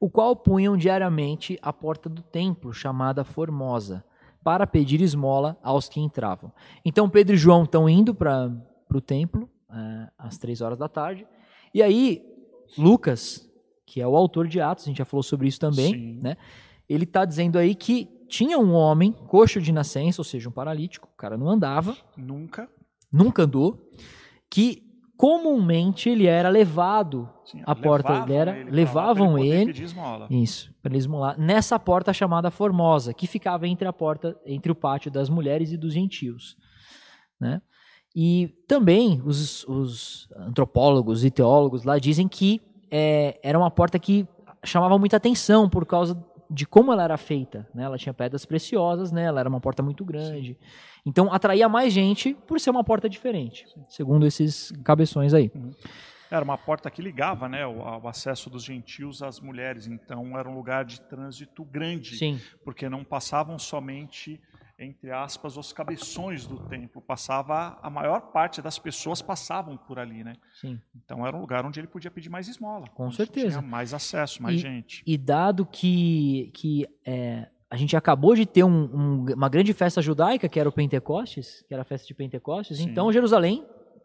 [0.00, 4.04] o qual punham diariamente à porta do templo, chamada Formosa,
[4.42, 6.52] para pedir esmola aos que entravam.
[6.84, 8.50] Então Pedro e João estão indo para
[8.92, 11.26] o templo, é, às três horas da tarde,
[11.72, 12.24] e aí
[12.76, 13.48] Lucas,
[13.86, 16.18] que é o autor de Atos, a gente já falou sobre isso também, Sim.
[16.20, 16.36] né?
[16.88, 21.08] ele está dizendo aí que tinha um homem, coxo de nascença, ou seja, um paralítico,
[21.12, 22.68] o cara não andava, Nunca.
[23.12, 23.90] nunca andou,
[24.48, 24.89] que
[25.20, 29.66] comumente ele era levado, Sim, A porta levavam dele era- ele levavam poder ele.
[29.66, 30.26] pedir esmola.
[30.30, 34.74] isso, para ele esmolar, nessa porta chamada Formosa, que ficava entre a porta, entre o
[34.74, 36.56] pátio das mulheres e dos gentios,
[37.38, 37.60] né?
[38.16, 44.26] E também os, os antropólogos e teólogos lá dizem que é, era uma porta que
[44.64, 46.14] chamava muita atenção por causa
[46.50, 47.84] de como ela era feita, né?
[47.84, 49.24] Ela tinha pedras preciosas, né?
[49.24, 50.58] Ela era uma porta muito grande.
[51.06, 55.50] Então atraía mais gente por ser uma porta diferente, segundo esses cabeções aí.
[56.30, 59.86] Era uma porta que ligava né, o, o acesso dos gentios às mulheres.
[59.86, 62.16] Então era um lugar de trânsito grande.
[62.16, 64.40] Sim, Porque não passavam somente,
[64.82, 67.02] entre aspas, os cabeções do templo.
[67.02, 67.78] Passava.
[67.82, 70.32] A maior parte das pessoas passavam por ali, né?
[70.60, 70.80] sim.
[70.96, 72.86] Então era um lugar onde ele podia pedir mais esmola.
[72.94, 73.58] Com certeza.
[73.58, 75.02] Tinha mais acesso, mais gente.
[75.06, 80.00] E dado que, que é, a gente acabou de ter um- um- uma grande festa
[80.00, 82.88] judaica, que era o Pentecostes, que era a festa de Pentecostes, Sim.
[82.90, 83.64] então Jerusalém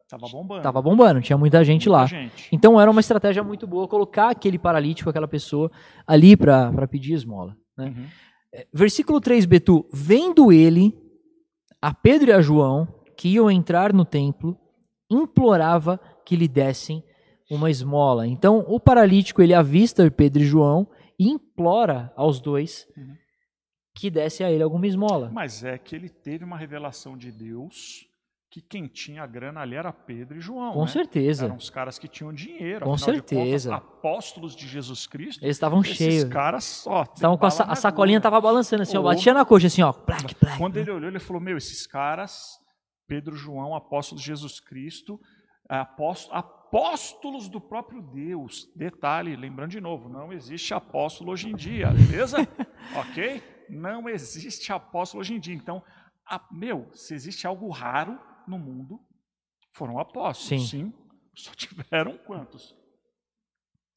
[0.10, 0.60] Tava bombando.
[0.60, 2.06] estava bombando, tinha muita gente Muita lá.
[2.06, 2.48] gente.
[2.52, 5.72] Então era uma estratégia muito boa colocar aquele paralítico, aquela pessoa
[6.06, 7.56] ali para pedir esmola.
[7.78, 7.86] Né?
[7.88, 8.06] Uhum.
[8.74, 9.86] Versículo 3, Betu.
[9.92, 10.94] Vendo ele,
[11.82, 12.88] a Pedro e a João,
[13.18, 14.58] que iam entrar no templo,
[15.10, 17.04] implorava que lhe dessem
[17.50, 18.28] uma esmola.
[18.28, 20.88] Então o paralítico ele avista Pedro e João
[21.20, 23.16] e implora aos dois Uhum.
[23.96, 25.30] que desse a ele alguma esmola.
[25.32, 28.08] Mas é que ele teve uma revelação de Deus
[28.56, 30.72] que quem tinha a grana ali era Pedro e João.
[30.72, 30.88] Com né?
[30.88, 31.44] certeza.
[31.44, 32.86] Eram os caras que tinham dinheiro.
[32.86, 33.70] Com afinal de certeza.
[33.72, 35.44] contas, apóstolos de Jesus Cristo.
[35.44, 36.24] Eles estavam Esses cheios.
[36.24, 39.82] caras, ó, Estavam com a, a sacolinha tava balançando assim, ó, batia na coxa assim,
[39.82, 40.58] ó, plac, plac.
[40.58, 42.58] Quando ele olhou, ele falou: Meu, esses caras,
[43.06, 45.20] Pedro, João, apóstolos de Jesus Cristo,
[45.68, 48.72] após- apóstolos do próprio Deus.
[48.74, 52.38] Detalhe, lembrando de novo, não existe apóstolo hoje em dia, beleza?
[52.96, 53.44] ok?
[53.70, 55.54] Não existe apóstolo hoje em dia.
[55.56, 55.84] Então,
[56.26, 59.00] a- meu, se existe algo raro no mundo,
[59.74, 60.70] foram apóstolos.
[60.70, 60.94] Sim.
[61.36, 62.76] Só tiveram quantos?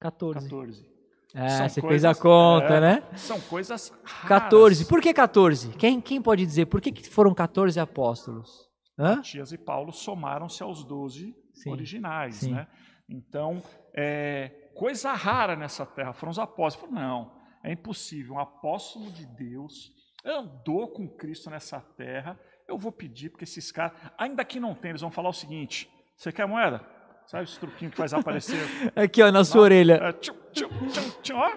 [0.00, 0.48] 14.
[0.48, 0.98] 14.
[1.34, 3.08] É, São você fez coisas- a conta, é, né?
[3.16, 4.28] São coisas raras.
[4.28, 4.86] 14.
[4.86, 5.68] Por que 14?
[5.76, 6.66] Quem, quem pode dizer?
[6.66, 8.66] Por que, que foram 14 apóstolos?
[8.98, 9.16] Hã?
[9.16, 12.52] Matias e Paulo somaram-se aos 12 Sim, originais, sim.
[12.52, 12.66] né?
[13.08, 13.62] Então,
[13.94, 16.92] é, coisa rara nessa terra foram os apóstolos.
[16.94, 17.32] Não,
[17.62, 18.34] é impossível.
[18.34, 19.92] Um apóstolo de Deus
[20.24, 22.38] andou com Cristo nessa terra.
[22.68, 25.88] Eu vou pedir, porque esses caras, ainda que não tem, eles vão falar o seguinte:
[26.14, 26.84] você quer moeda?
[27.28, 28.58] Sabe esse truquinho que faz aparecer?
[28.96, 29.94] Aqui, ó, na sua orelha.
[30.02, 31.50] É, tchum, tchum, tchum, tchum, ó.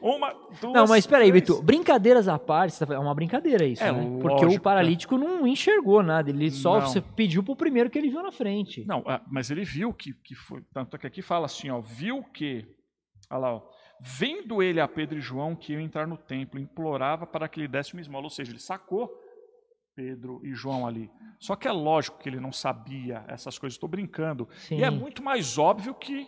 [0.00, 0.72] Uma, duas.
[0.72, 1.32] Não, mas espera aí.
[1.32, 1.60] Beto.
[1.60, 4.18] Brincadeiras à parte, tá é uma brincadeira isso, É, né?
[4.22, 7.02] Porque lógico, o paralítico não enxergou nada, ele só Não.
[7.14, 8.84] pediu pro primeiro que ele viu na frente.
[8.86, 10.62] Não, ah, mas ele viu que, que foi.
[10.72, 12.64] Tanto que aqui fala assim, ó, viu que.
[13.28, 13.62] Olha lá, ó,
[14.00, 17.68] vendo ele a Pedro e João que iam entrar no templo, implorava para que lhe
[17.68, 18.24] desse uma esmola.
[18.24, 19.10] Ou seja, ele sacou
[20.00, 21.10] Pedro e João ali.
[21.38, 24.48] Só que é lógico que ele não sabia essas coisas, estou brincando.
[24.56, 24.78] Sim.
[24.78, 26.26] E é muito mais óbvio que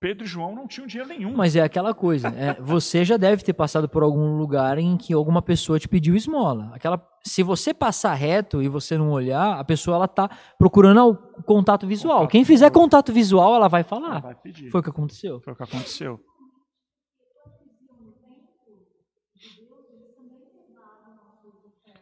[0.00, 1.32] Pedro e João não tinham dinheiro nenhum.
[1.36, 5.14] Mas é aquela coisa, é, você já deve ter passado por algum lugar em que
[5.14, 6.72] alguma pessoa te pediu esmola.
[6.74, 11.42] Aquela, se você passar reto e você não olhar, a pessoa ela tá procurando o
[11.44, 12.18] contato visual.
[12.18, 12.82] Contato Quem fizer visual.
[12.82, 14.10] contato visual, ela vai falar.
[14.10, 14.36] Ela vai.
[14.68, 15.40] Foi o que aconteceu.
[15.40, 16.18] Foi o que aconteceu.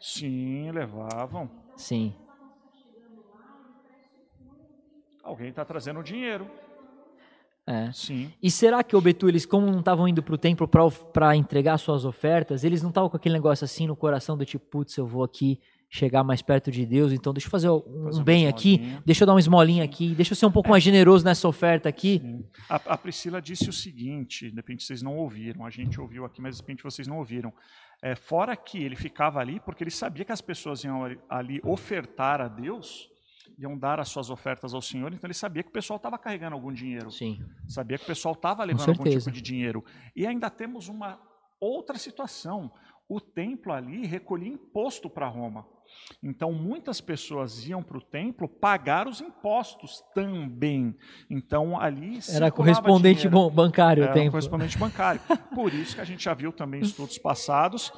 [0.00, 1.50] Sim, levavam.
[1.76, 2.14] Sim.
[5.22, 6.50] Alguém está trazendo dinheiro.
[7.66, 7.92] É.
[7.92, 8.32] Sim.
[8.42, 12.04] E será que o Betu, eles como não estavam indo pro templo para entregar suas
[12.04, 15.22] ofertas, eles não estavam com aquele negócio assim no coração do tipo, putz, eu vou
[15.22, 19.24] aqui chegar mais perto de Deus, então deixa eu fazer um, Fazer bem aqui, deixa
[19.24, 22.22] eu dar uma esmolinha aqui, deixa eu ser um pouco mais generoso nessa oferta aqui.
[22.68, 26.40] A, a Priscila disse o seguinte, de repente vocês não ouviram, a gente ouviu aqui,
[26.40, 27.52] mas de repente vocês não ouviram.
[28.02, 32.40] É, fora que ele ficava ali, porque ele sabia que as pessoas iam ali- ofertar
[32.40, 33.08] a Deus,
[33.58, 36.54] iam dar as suas ofertas ao Senhor, então ele sabia que o pessoal estava carregando
[36.54, 37.10] algum dinheiro.
[37.10, 37.38] Sim.
[37.68, 39.84] Sabia que o pessoal estava levando algum tipo de dinheiro.
[40.16, 41.20] E ainda temos uma
[41.60, 42.72] outra situação.
[43.06, 45.66] O templo ali recolhia imposto para Roma.
[46.22, 50.94] Então, muitas pessoas iam para o templo pagar os impostos também.
[51.30, 53.50] Então, ali Era correspondente dinheiro.
[53.50, 54.30] bancário o Era um tempo.
[54.32, 55.20] correspondente bancário.
[55.54, 57.92] Por isso que a gente já viu também estudos passados.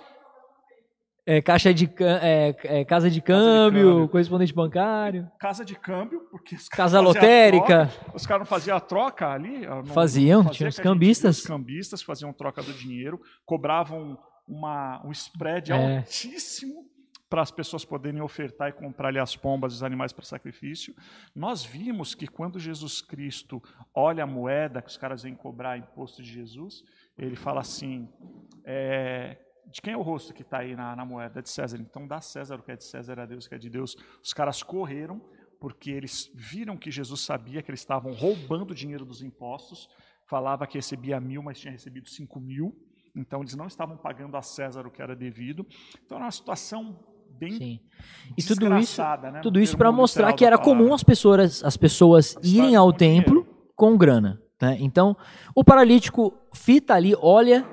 [1.25, 4.09] É, caixa de é, é, casa de câmbio, câmbio.
[4.09, 7.87] correspondente bancário, Casa de câmbio, porque os casa lotérica.
[7.87, 9.65] troca, os caras não faziam a troca ali?
[9.65, 11.39] não- Faziam, não tinha os gente cambistas.
[11.39, 15.99] Os cambistas faziam troca do dinheiro, cobravam uma, um spread É.
[15.99, 16.87] altíssimo
[17.33, 20.95] para as pessoas poderem ofertar e comprar ali as pombas e os animais para sacrifício.
[21.35, 23.63] Nós vimos que quando Jesus Cristo
[23.95, 26.85] olha a moeda que os caras vêm cobrar imposto de Jesus,
[27.17, 28.07] ele fala assim:
[28.67, 31.39] é, de quem é o rosto que está aí na, na moeda?
[31.39, 31.79] É de César.
[31.81, 33.97] Então dá César o que é de César, a Deus o que é de Deus.
[34.23, 35.19] Os caras correram
[35.59, 39.89] porque eles viram que Jesus sabia que eles estavam roubando dinheiro dos impostos.
[40.27, 42.77] Falava que recebia mil, mas tinha recebido cinco mil.
[43.17, 45.67] Então eles não estavam pagando a César o que era devido.
[46.05, 47.11] Então era uma situação
[47.43, 47.81] bem Sim.
[48.37, 52.37] E tudo isso, né, tudo isso para mostrar que era comum as pessoas, as pessoas
[52.43, 54.41] irem ao templo com grana.
[54.61, 54.77] né?
[54.81, 55.17] Então,
[55.55, 57.67] o paralítico fita ali, olha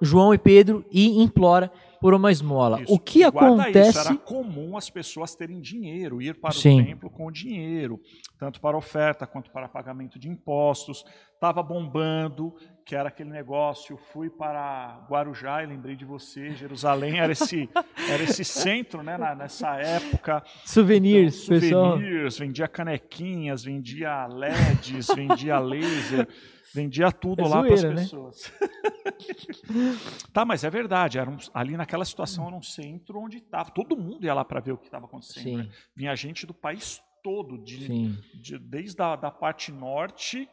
[0.00, 1.72] João e Pedro e implora
[2.04, 2.82] por uma esmola.
[2.82, 2.92] Isso.
[2.92, 3.88] O que E acontece?
[3.98, 6.82] Isso, era comum as pessoas terem dinheiro, ir para Sim.
[6.82, 7.98] o templo com dinheiro,
[8.38, 11.02] tanto para oferta quanto para pagamento de impostos.
[11.32, 13.96] Estava bombando, que era aquele negócio.
[14.12, 16.50] Fui para Guarujá e lembrei de você.
[16.50, 17.70] Jerusalém era esse,
[18.10, 20.42] era esse centro, né, na- nessa época.
[20.62, 21.90] Souvenirs, Então, pessoal.
[21.92, 26.28] souvenirs, vendia canequinhas, vendia LEDs, vendia laser,
[26.74, 27.94] vendia tudo É lá para as né?
[27.94, 28.52] pessoas.
[30.32, 31.18] tá, mas é verdade.
[31.18, 33.70] Era um- ali naquela situação era um centro onde estava.
[33.70, 35.58] Todo mundo ia lá para ver o que estava acontecendo.
[35.58, 35.70] Né?
[35.96, 40.48] Vinha gente do país todo, de, de- desde a da parte norte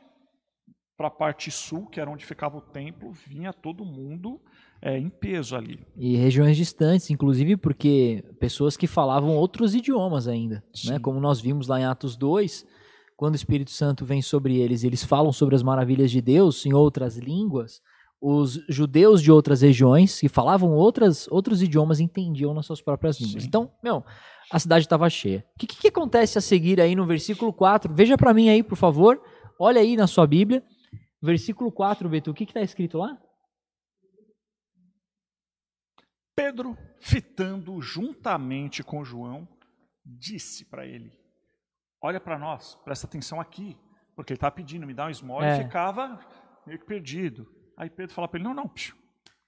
[0.97, 4.39] para a parte sul, que era onde ficava o templo, vinha todo mundo
[4.81, 5.83] é, em peso ali.
[5.97, 10.99] E regiões distantes, inclusive porque pessoas que falavam outros idiomas ainda, né?
[10.99, 12.65] Como nós vimos lá em Atos 2,
[13.21, 16.65] quando o Espírito Santo vem sobre eles, e eles falam sobre as maravilhas de Deus
[16.65, 17.79] em outras línguas.
[18.19, 23.43] Os judeus de outras regiões que falavam outras, outros idiomas entendiam nas suas próprias línguas.
[23.43, 23.47] Sim.
[23.47, 24.03] Então, meu,
[24.51, 25.45] a cidade estava cheia.
[25.53, 27.93] O que, que, que acontece a seguir aí no versículo 4?
[27.93, 29.21] Veja para mim aí, por favor.
[29.59, 30.65] Olha aí na sua Bíblia.
[31.21, 33.21] Versículo 4, Beto, o que está escrito lá?
[36.35, 39.47] Pedro, fitando juntamente com João,
[40.03, 41.20] disse para ele:
[42.01, 43.77] Olha para nós, presta atenção aqui,
[44.15, 45.55] porque ele estava pedindo, me dá um esmola, É.
[45.59, 46.19] e ficava
[46.65, 47.47] meio que perdido.
[47.77, 48.95] Aí Pedro fala para ele: Não, não, psiu,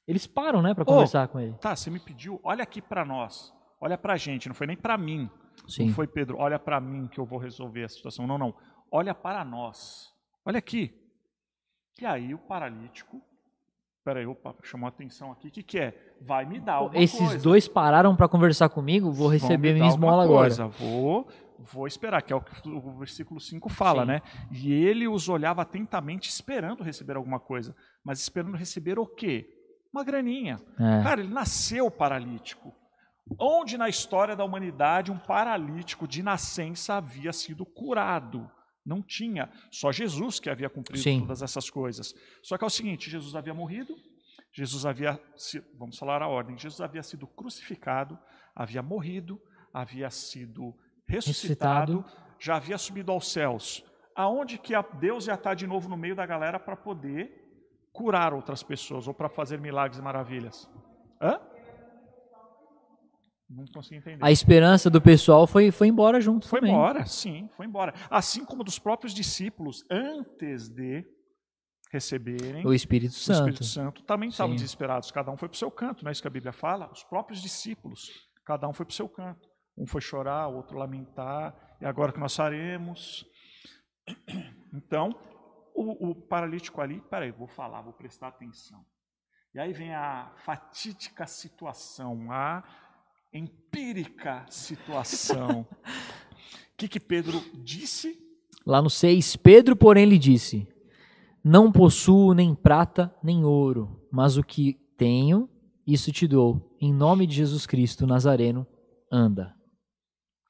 [0.08, 1.54] Eles param, né, para conversar com ele.
[1.62, 4.78] tá, você me pediu, olha aqui para nós, olha para a gente, não foi nem
[4.78, 5.30] para mim.
[5.68, 5.88] Sim.
[5.88, 8.26] Não foi Pedro, olha para mim que eu vou resolver a situação.
[8.28, 8.54] Não, não,
[8.92, 10.12] olha para nós,
[10.46, 11.00] olha aqui.
[12.02, 13.22] E aí o paralítico,
[14.04, 16.16] peraí, opa, chamou a atenção aqui, o que, que é?
[16.20, 17.38] Vai me dar alguma Esses coisa.
[17.44, 20.48] dois pararam para conversar comigo, vou receber minha esmola agora.
[20.48, 20.68] coisa.
[20.68, 21.28] Vou,
[21.72, 24.08] vou esperar, que é o que o versículo 5 fala, Sim.
[24.08, 24.22] né?
[24.52, 27.76] E ele os olhava atentamente, esperando receber alguma coisa.
[28.04, 29.48] Mas esperando receber o quê?
[29.92, 30.60] Uma graninha.
[30.80, 31.04] É.
[31.04, 32.74] Cara, ele nasceu paralítico.
[33.40, 38.50] Onde na história da humanidade um paralítico de nascença havia sido curado?
[38.86, 39.50] Não tinha.
[39.72, 41.22] Só Jesus que havia cumprido Sim.
[41.22, 42.14] todas essas coisas.
[42.42, 43.96] Só que é o seguinte: Jesus havia morrido,
[44.52, 45.20] Jesus havia,
[45.78, 48.20] vamos falar a ordem, Jesus havia sido crucificado,
[48.54, 49.42] havia morrido,
[49.74, 50.76] havia sido
[51.16, 52.06] ressuscitado,
[52.40, 53.84] já havia subido aos céus.
[54.16, 57.32] Aonde que Deus ia estar de novo no meio da galera para poder
[57.92, 60.70] curar outras pessoas ou para fazer milagres e maravilhas?
[61.22, 61.40] Hã?
[63.50, 64.24] Não consegui entender.
[64.24, 66.74] A esperança do pessoal foi, foi embora junto Foi também.
[66.74, 67.94] embora, sim, foi embora.
[68.10, 71.06] Assim como dos próprios discípulos, antes de
[71.92, 73.38] receberem O Espírito o Santo.
[73.38, 75.12] Espírito Santo, também estavam desesperados.
[75.12, 76.92] Cada um foi para o seu canto, não é isso que a Bíblia fala?
[76.92, 78.10] Os próprios discípulos,
[78.44, 79.53] cada um foi para o seu canto.
[79.78, 83.26] Um foi chorar, o outro lamentar, e agora que nós faremos?
[84.76, 85.16] Então,
[85.76, 88.84] o, o paralítico ali, peraí, vou falar, vou prestar atenção.
[89.54, 92.64] E aí vem a fatídica situação, a
[93.32, 95.62] empírica situação.
[95.62, 95.68] O
[96.76, 98.20] que, que Pedro disse?
[98.66, 100.68] Lá no 6, Pedro, porém, lhe disse:
[101.44, 105.48] Não possuo nem prata nem ouro, mas o que tenho,
[105.86, 106.76] isso te dou.
[106.82, 108.66] Em nome de Jesus Cristo Nazareno,
[109.12, 109.56] anda.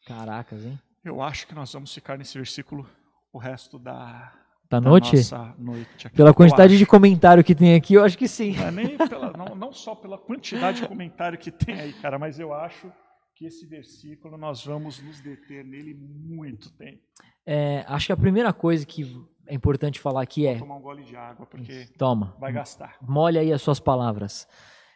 [0.06, 0.80] Caracas, hein?
[1.04, 2.88] Eu acho que nós vamos ficar nesse versículo
[3.32, 4.32] o resto da,
[4.70, 5.16] Da da noite?
[5.58, 6.16] noite aqui.
[6.16, 8.56] Pela quantidade de comentário que tem aqui, eu acho que sim.
[8.56, 12.18] Não, é nem pela- não, não só pela quantidade de comentário que tem aí, cara,
[12.18, 12.92] mas eu acho
[13.36, 17.02] que esse versículo nós vamos nos deter nele muito tempo.
[17.46, 19.04] É, acho que a primeira coisa que
[19.48, 22.96] é importante falar aqui é: Vou tomar um gole de água, porque toma, vai gastar.
[23.02, 24.48] molha aí as suas palavras.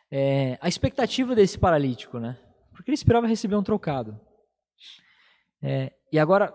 [0.10, 2.38] É, a expectativa desse paralítico, né?
[2.72, 4.18] Porque ele esperava receber um trocado.
[5.62, 6.54] É, e agora,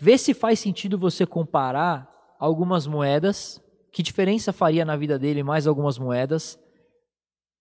[0.00, 3.62] vê se faz sentido você comparar algumas moedas.
[3.92, 6.58] Que diferença faria na vida dele mais algumas moedas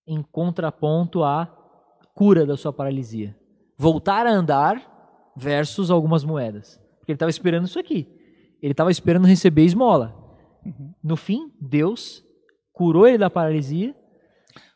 [0.08, 1.46] em contraponto à
[2.16, 3.38] cura da sua paralisia?
[3.78, 6.80] Voltar a andar versus algumas moedas.
[7.00, 8.08] Porque ele estava esperando isso aqui.
[8.62, 10.16] Ele estava esperando receber esmola.
[10.66, 10.94] Uhum.
[11.04, 12.24] No fim, Deus
[12.72, 13.96] curou ele da paralisia.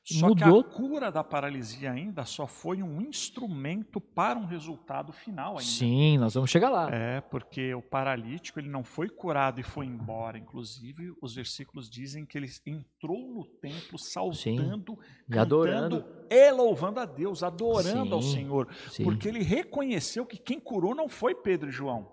[0.07, 0.63] Só Mudou.
[0.63, 5.63] que a cura da paralisia ainda só foi um instrumento para um resultado final ainda.
[5.63, 6.93] Sim, nós vamos chegar lá.
[6.93, 10.37] É, porque o paralítico ele não foi curado e foi embora.
[10.37, 14.95] Inclusive, os versículos dizem que ele entrou no templo saltando,
[15.27, 16.05] E adorando.
[16.29, 18.71] e louvando a Deus, adorando ao Sim, Senhor.
[18.91, 22.07] Sim, Porque ele reconheceu que quem curou não foi Pedro e João.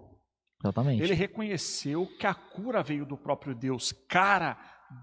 [0.64, 1.02] exatamente.
[1.02, 3.92] Ele reconheceu que a cura veio do próprio Deus.
[4.08, 4.56] Cara,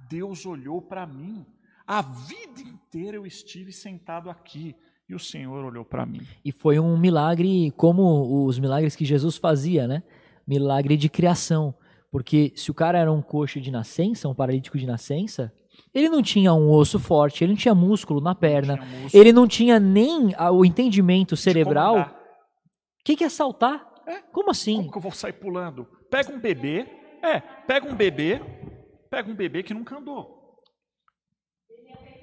[0.10, 1.46] Deus olhou para mim.
[1.90, 4.76] A vida inteira eu estive sentado aqui
[5.10, 6.22] e o Senhor olhou para mim.
[6.46, 10.04] E foi um milagre como os milagres que Jesus fazia, né?
[10.48, 11.74] Milagre de criação.
[12.12, 15.52] Porque se o cara era um coxo de nascença, um paralítico de nascença,
[15.92, 19.34] ele não tinha um osso forte, ele não tinha músculo na perna, Tinha músculo ele
[19.34, 22.02] não tinha nem o entendimento cerebral.
[22.02, 23.84] O que, que é saltar?
[24.06, 24.22] É.
[24.32, 24.76] Como assim?
[24.76, 25.88] Como que eu vou sair pulando?
[26.10, 26.86] Pega um bebê,
[27.24, 28.42] é, pega um bebê,
[29.10, 30.38] pega um bebê que nunca andou.
[31.68, 32.20] Que nem bebê,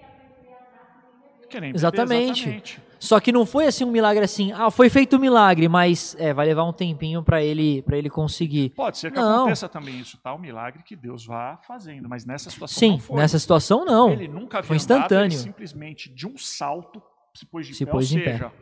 [1.74, 2.40] Exatamente.
[2.40, 2.80] exatamente.
[2.99, 6.32] Só que não foi assim um milagre assim, ah, foi feito um milagre, mas é,
[6.32, 8.70] vai levar um tempinho para ele para ele conseguir.
[8.70, 9.40] Pode ser que Não.
[9.42, 10.32] aconteça também isso, tá?
[10.32, 13.16] O milagre que Deus vá fazendo, mas nessa situação Sim, não foi.
[13.16, 14.11] nessa situação não.
[14.11, 15.24] Ele nunca Foi andado, instantâneo.
[15.26, 17.03] ele simplesmente de um salto
[17.34, 18.32] se pôs de Se pé, pôs ou em pé.
[18.32, 18.53] seja,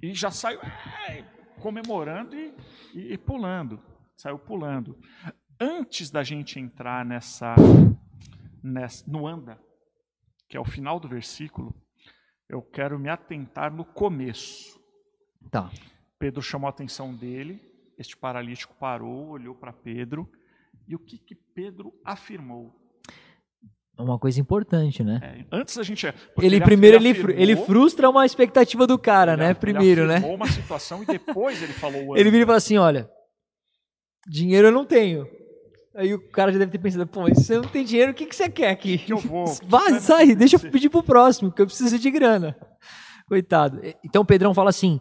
[0.00, 0.60] e já saiu
[1.08, 1.24] é,
[1.60, 2.54] comemorando e,
[2.94, 3.80] e- e pulando,
[4.16, 4.96] saiu pulando.
[5.60, 7.56] Antes da gente entrar nessa,
[8.62, 9.58] nessa no anda,
[10.48, 11.74] que é o final do versículo,
[12.48, 14.78] eu quero me atentar no começo.
[15.50, 15.70] Tá.
[16.18, 17.60] Pedro chamou a atenção dele,
[17.98, 20.28] este paralítico parou, olhou para Pedro,
[20.86, 22.74] e o que, que Pedro afirmou?
[23.98, 25.18] Uma coisa importante, né?
[25.22, 26.10] É, antes a gente.
[26.34, 29.46] porque Ele, primeiro ele, afirmou- ele frustra uma expectativa do cara, ele- né?
[29.50, 30.14] ele Primeiro, né?
[30.16, 32.06] afirmou uma situação e depois ele falou.
[32.10, 33.10] o Ele vira e fala assim, olha,
[34.26, 35.26] dinheiro eu não tenho.
[35.98, 38.24] Aí o cara já deve ter pensado, pô, mas você não tem dinheiro, o que,
[38.26, 38.98] que você quer aqui?
[38.98, 42.56] Que eu vou- Vai, sai, deixa eu pedir pro próximo, que eu preciso de grana.
[43.26, 43.80] Coitado.
[44.04, 45.00] Então Pedrão fala assim,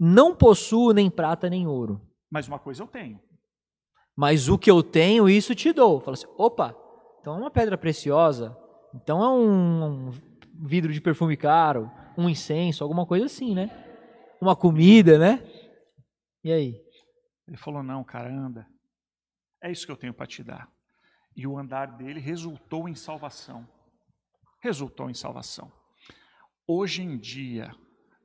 [0.00, 3.20] não possuo nem prata nem ouro, Mas uma coisa eu tenho.
[4.16, 6.00] mas o que eu tenho, isso te dou.
[6.00, 6.74] Fala assim, opa,
[7.20, 8.56] então é uma pedra preciosa,
[8.94, 10.10] então é um, um
[10.66, 13.70] vidro de perfume caro, um incenso, alguma coisa assim, né?
[14.40, 15.42] Uma comida, né?
[16.42, 16.74] E aí?
[17.46, 18.66] Ele falou: não, cara, anda.
[19.62, 20.70] É isso que eu tenho para te dar.
[21.34, 23.68] E o andar dele resultou em salvação.
[24.60, 25.72] Resultou em salvação.
[26.66, 27.74] Hoje em dia,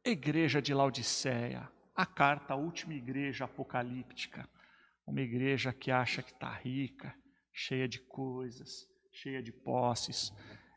[0.03, 4.49] igreja de Laodiceia, a carta, última igreja apocalíptica,
[5.05, 7.15] uma igreja que acha que está rica,
[7.51, 10.33] cheia de coisas, cheia de posses.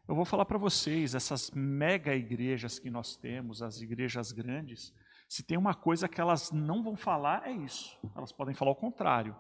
[0.07, 4.93] Eu vou falar para vocês, essas mega igrejas que nós temos, as igrejas grandes,
[5.29, 7.99] se tem uma coisa que elas não vão falar, é isso.
[8.15, 9.35] Elas podem falar o contrário.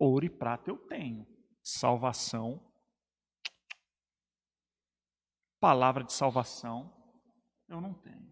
[0.00, 1.26] Ouro e prata eu tenho.
[1.62, 2.60] Salvação.
[5.60, 6.92] Palavra de salvação
[7.68, 8.30] eu não tenho.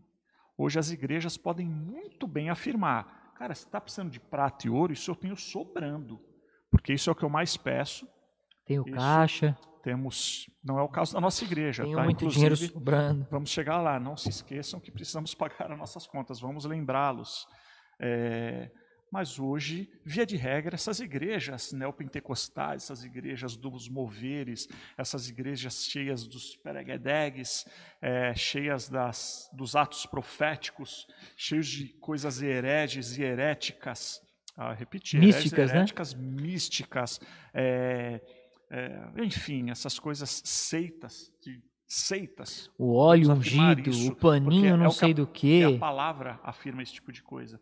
[0.56, 4.92] Hoje as igrejas podem muito bem afirmar: cara, se está precisando de prata e ouro,
[4.92, 6.18] isso eu tenho sobrando.
[6.70, 8.08] Porque isso é o que eu mais peço.
[8.66, 8.96] Tenho Isso.
[8.96, 10.50] caixa, Temos.
[10.62, 11.82] Não é o caso da nossa igreja.
[11.82, 12.04] tenho tá?
[12.04, 13.26] muito Inclusive, dinheiro sobrando.
[13.30, 17.46] Vamos chegar lá, não se esqueçam que precisamos pagar as nossas contas, vamos lembrá-los.
[18.00, 18.70] É,
[19.11, 26.26] Mas hoje, via de regra, essas igrejas neopentecostais, essas igrejas dos moveres, essas igrejas cheias
[26.26, 27.64] dos pereguedegues,
[28.02, 31.06] é, cheias das, dos atos proféticos,
[31.36, 34.20] cheios de coisas hereges e heréticas,
[34.56, 34.76] ah,
[35.14, 35.76] místicas, né?
[35.76, 36.20] heréticas, né?
[36.20, 37.20] místicas,
[37.54, 38.20] é,
[38.70, 42.70] é, enfim, essas coisas seitas, de, seitas.
[42.76, 45.64] O óleo ungido, isso, o paninho não é sei do que.
[45.64, 47.59] A palavra afirma esse tipo de coisa.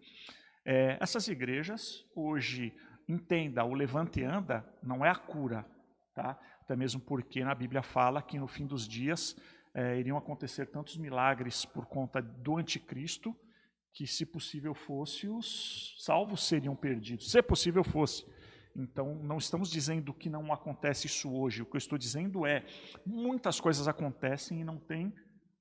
[0.69, 2.75] É, essas igrejas, hoje,
[3.09, 5.65] entenda, o levante e anda não é a cura,
[6.13, 6.37] tá?
[6.61, 9.37] até mesmo porque na Bíblia fala que no fim dos dias
[9.73, 13.33] é, iriam acontecer tantos milagres por conta do anticristo,
[13.93, 17.31] que se possível fosse, os salvos seriam perdidos.
[17.31, 18.27] Se possível fosse.
[18.75, 21.63] Então, não estamos dizendo que não acontece isso hoje.
[21.63, 22.67] O que eu estou dizendo é,
[23.07, 25.15] muitas coisas acontecem e não tem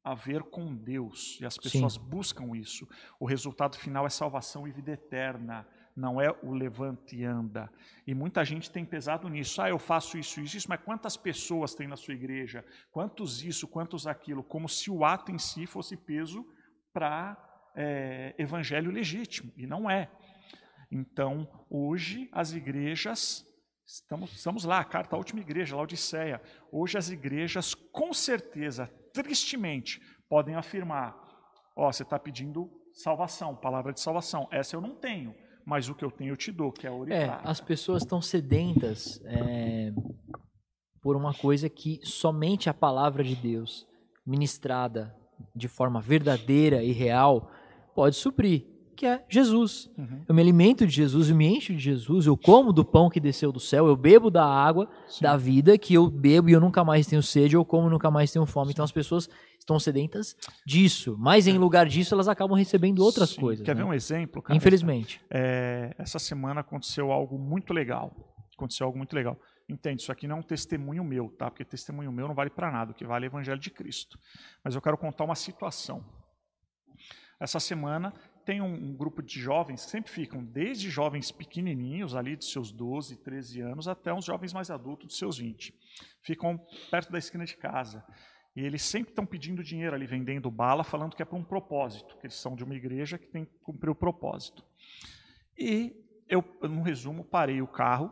[0.06, 2.00] a ver com Deus, e as pessoas Sim.
[2.00, 2.88] buscam isso.
[3.20, 7.72] O resultado final é salvação e vida eterna, não é o levante e anda.
[8.06, 9.60] E muita gente tem pesado nisso.
[9.64, 12.64] Ah, eu faço isso, isso, isso, mas quantas pessoas tem na sua igreja?
[12.92, 14.44] Quantos isso, quantos aquilo?
[14.44, 16.46] Como se o ato em si fosse peso
[16.94, 17.36] para
[17.76, 20.12] é, evangelho legítimo, e não é.
[20.92, 23.44] Então, hoje, as igrejas
[23.88, 26.42] Estamos, estamos lá, a carta à última igreja, Laodiceia.
[26.72, 28.92] Hoje as igrejas, com certeza,
[29.24, 30.00] tristemente,
[30.30, 31.16] podem afirmar:
[31.76, 34.48] Ó, oh, você está pedindo salvação, palavra de salvação.
[34.52, 35.36] Essa eu não tenho,
[35.66, 38.22] mas o que eu tenho eu te dou, que é ouro É, as pessoas estão
[38.22, 39.92] sedentas é,
[41.02, 43.88] por uma coisa que somente a palavra de Deus,
[44.26, 45.16] ministrada
[45.56, 47.52] de forma verdadeira e real,
[47.94, 49.92] pode suprir que é Jesus.
[49.98, 50.24] Uhum.
[50.28, 53.20] Eu me alimento de Jesus, eu me encho de Jesus, eu como do pão que
[53.20, 55.24] desceu do céu, eu bebo da água Sim.
[55.24, 58.10] da vida que eu bebo e eu nunca mais tenho sede, eu como e nunca
[58.10, 58.68] mais tenho fome.
[58.68, 58.72] Sim.
[58.74, 59.30] Então as pessoas
[59.60, 60.36] estão sedentas
[60.66, 61.60] disso, mas em é.
[61.60, 63.42] lugar disso elas acabam recebendo outras Sim.
[63.42, 63.66] coisas.
[63.66, 63.84] Quer né?
[63.84, 64.42] ver um exemplo?
[64.42, 64.56] Cara?
[64.56, 65.22] Infelizmente.
[65.30, 68.12] É, essa semana aconteceu algo muito legal.
[68.56, 69.38] Aconteceu algo muito legal.
[69.68, 71.50] Entende, isso aqui não é um testemunho meu, tá?
[71.50, 74.20] Porque testemunho meu não vale para nada, o que vale é o Evangelho de Cristo.
[74.64, 76.06] Mas eu quero contar uma situação.
[77.40, 78.14] Essa semana
[78.46, 83.18] tem um, grupo de jovens que sempre ficam, desde jovens pequenininhos, ali de seus 12,
[83.18, 85.74] 13 anos, até uns jovens mais adultos, de seus 20.
[86.22, 86.58] Ficam
[86.92, 88.06] perto da esquina de casa.
[88.56, 92.18] E eles sempre estão pedindo dinheiro ali, vendendo bala, falando que é para um propósito,
[92.18, 94.64] que eles são de uma igreja que tem que cumprir o propósito.
[95.58, 95.94] E
[96.30, 98.12] eu, no resumo, parei o carro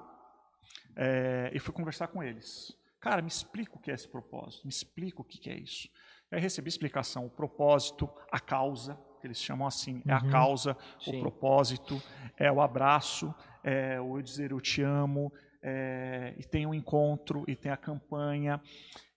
[0.95, 2.75] é, e fui conversar com eles.
[2.99, 5.87] Cara, me explica o que é esse propósito, me explica o que é isso.
[6.31, 10.29] Aí recebi explicação, o propósito, a causa, que eles chamam assim, é a uhum.
[10.29, 11.15] causa, Sim.
[11.15, 12.03] o propósito,
[12.37, 16.73] é o abraço, é o eu dizer eu te amo, é, e tem o um
[16.73, 18.59] encontro, e tem a campanha,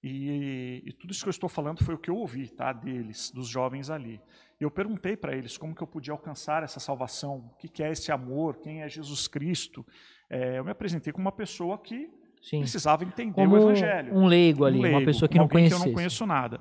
[0.00, 3.32] e, e, tudo isso que eu estou falando foi o que eu ouvi, tá, deles,
[3.32, 4.20] dos jovens ali.
[4.60, 7.90] Eu perguntei para eles como que eu podia alcançar essa salvação, o que, que é
[7.90, 9.84] esse amor, quem é Jesus Cristo.
[10.30, 12.08] É, eu me apresentei como uma pessoa que
[12.40, 12.60] Sim.
[12.60, 14.14] precisava entender como o Evangelho.
[14.14, 15.76] Um leigo ali, um leigo, uma pessoa que não conhecia.
[15.76, 16.60] que eu não conheço nada.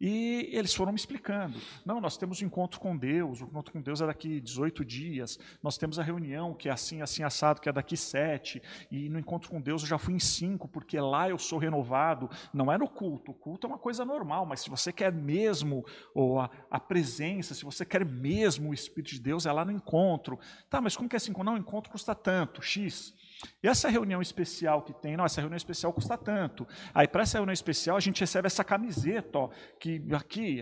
[0.00, 1.58] E eles foram me explicando.
[1.84, 5.38] Não, nós temos um encontro com Deus, o encontro com Deus é daqui 18 dias,
[5.62, 9.18] nós temos a reunião que é assim, assim, assado, que é daqui sete, e no
[9.18, 12.28] encontro com Deus eu já fui em cinco, porque lá eu sou renovado.
[12.52, 15.84] Não é no culto, o culto é uma coisa normal, mas se você quer mesmo
[16.14, 19.72] ou a, a presença, se você quer mesmo o Espírito de Deus, é lá no
[19.72, 20.38] encontro.
[20.68, 21.32] Tá, mas como que é assim?
[21.44, 23.14] Não, o encontro custa tanto, X.
[23.62, 26.66] E essa reunião especial que tem, não, essa reunião especial custa tanto.
[26.94, 30.60] Aí, para essa reunião especial, a gente recebe essa camiseta, ó, que aqui,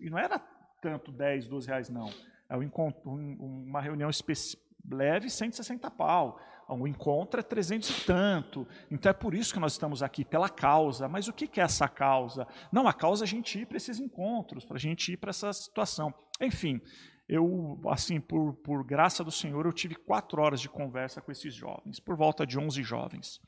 [0.00, 0.38] e não era
[0.80, 2.10] tanto 10, 12 reais, não.
[2.48, 4.10] É um encontro, um, uma reunião
[4.90, 6.40] leve, 160 pau.
[6.68, 8.66] O encontro é 300 e tanto.
[8.90, 11.08] Então é por isso que nós estamos aqui, pela causa.
[11.08, 12.46] Mas o que é essa causa?
[12.72, 15.30] Não, a causa é a gente ir para esses encontros, para a gente ir para
[15.30, 16.12] essa situação.
[16.40, 16.80] Enfim,
[17.28, 21.52] eu, assim, por, por graça do Senhor, eu tive quatro horas de conversa com esses
[21.52, 23.40] jovens, por volta de 11 jovens.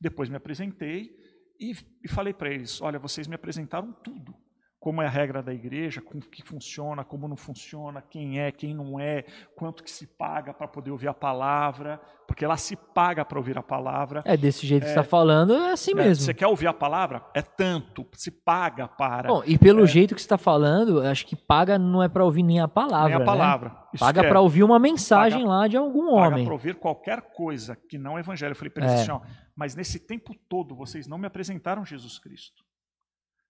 [0.00, 1.14] Depois me apresentei
[1.60, 4.34] e, e falei para eles: olha, vocês me apresentaram tudo
[4.80, 8.72] como é a regra da igreja, como que funciona, como não funciona, quem é, quem
[8.72, 9.24] não é,
[9.56, 13.58] quanto que se paga para poder ouvir a palavra, porque lá se paga para ouvir
[13.58, 14.22] a palavra.
[14.24, 16.24] É desse jeito é, que está falando, é assim é, mesmo.
[16.24, 17.24] Você quer ouvir a palavra?
[17.34, 19.28] É tanto, se paga para.
[19.28, 22.44] Bom, e pelo é, jeito que está falando, acho que paga não é para ouvir
[22.44, 23.08] nem a palavra.
[23.08, 23.24] Nem a né?
[23.24, 23.68] palavra.
[23.70, 23.98] Né?
[23.98, 26.30] Paga para ouvir uma mensagem paga, lá de algum homem.
[26.30, 28.52] Paga para ouvir qualquer coisa que não é evangelho.
[28.52, 28.94] Eu falei para é.
[28.94, 29.10] assim,
[29.56, 32.67] mas nesse tempo todo vocês não me apresentaram Jesus Cristo.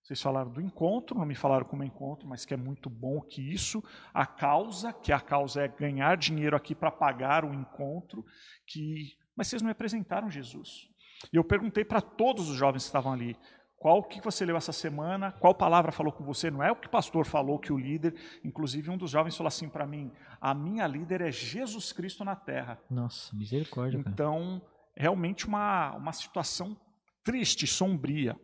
[0.08, 3.42] Vocês falaram do encontro, não me falaram como encontro, mas que é muito bom que
[3.42, 3.84] isso,
[4.14, 8.24] a causa, que a causa é ganhar dinheiro aqui para pagar o encontro,
[8.66, 10.88] que mas vocês não me apresentaram Jesus.
[11.30, 13.36] E eu perguntei para todos os jovens que estavam ali,
[13.76, 15.30] Qual que você leu essa semana?
[15.30, 16.50] Qual palavra falou com você?
[16.50, 19.48] Não é o que o pastor falou que o líder, inclusive um dos jovens falou
[19.48, 22.80] assim para mim: "A minha líder é Jesus Cristo na terra".
[22.90, 24.02] Nossa, misericórdia.
[24.02, 24.10] Cara.
[24.10, 24.60] Então,
[24.96, 26.76] realmente uma uma situação
[27.22, 28.34] triste, sombria.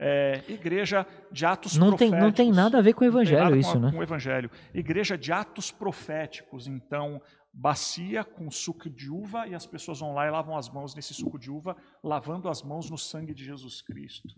[0.00, 2.18] É, igreja de atos não proféticos.
[2.18, 3.90] Tem, não tem nada a ver com o evangelho isso, com, né?
[3.90, 4.48] Com o evangelho.
[4.72, 6.68] Igreja de atos proféticos.
[6.68, 7.20] Então,
[7.52, 11.12] bacia com suco de uva e as pessoas vão lá e lavam as mãos nesse
[11.12, 14.28] suco de uva, lavando as mãos no sangue de Jesus Cristo.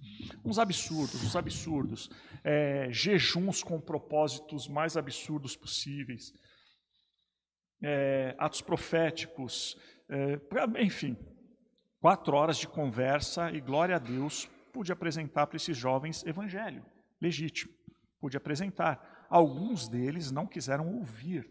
[0.42, 2.08] Uns absurdos, uns absurdos.
[2.42, 6.32] É, jejuns com propósitos mais absurdos possíveis.
[7.82, 9.76] É, atos proféticos.
[10.08, 10.40] É,
[10.82, 11.18] enfim,
[12.00, 16.84] quatro horas de conversa e glória a Deus pude apresentar para esses jovens evangelho
[17.20, 17.72] legítimo.
[18.20, 19.26] Pude apresentar.
[19.28, 21.48] Alguns deles não quiseram ouvir.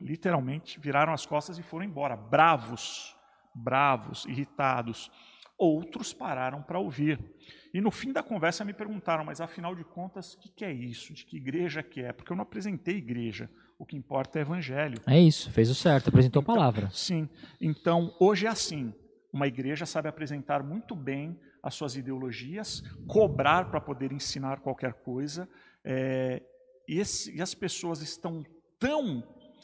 [0.00, 3.16] Literalmente viraram as costas e foram embora, bravos,
[3.54, 5.10] bravos, irritados.
[5.58, 7.18] Outros pararam para ouvir.
[7.72, 10.72] E no fim da conversa me perguntaram, mas afinal de contas, o que, que é
[10.72, 11.12] isso?
[11.12, 12.12] De que igreja que é?
[12.12, 13.50] Porque eu não apresentei igreja.
[13.78, 15.00] O que importa é evangelho.
[15.06, 16.90] É isso, fez o certo, apresentou então, a palavra.
[16.92, 17.28] Sim.
[17.60, 18.94] Então, hoje é assim.
[19.32, 25.48] Uma igreja sabe apresentar muito bem as suas ideologias, cobrar para poder ensinar qualquer coisa.
[25.84, 26.42] É,
[26.88, 28.44] e, esse, e as pessoas estão
[28.78, 29.22] tão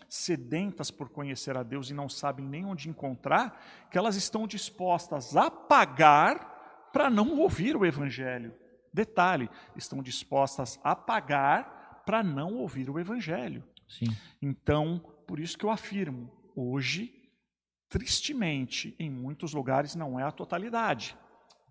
[0.08, 5.36] sedentas por conhecer a Deus e não sabem nem onde encontrar, que elas estão dispostas
[5.36, 8.54] a pagar para não ouvir o Evangelho.
[8.92, 13.64] Detalhe, estão dispostas a pagar para não ouvir o Evangelho.
[13.88, 14.06] Sim.
[14.40, 17.12] Então, por isso que eu afirmo, hoje,
[17.88, 21.16] tristemente, em muitos lugares não é a totalidade.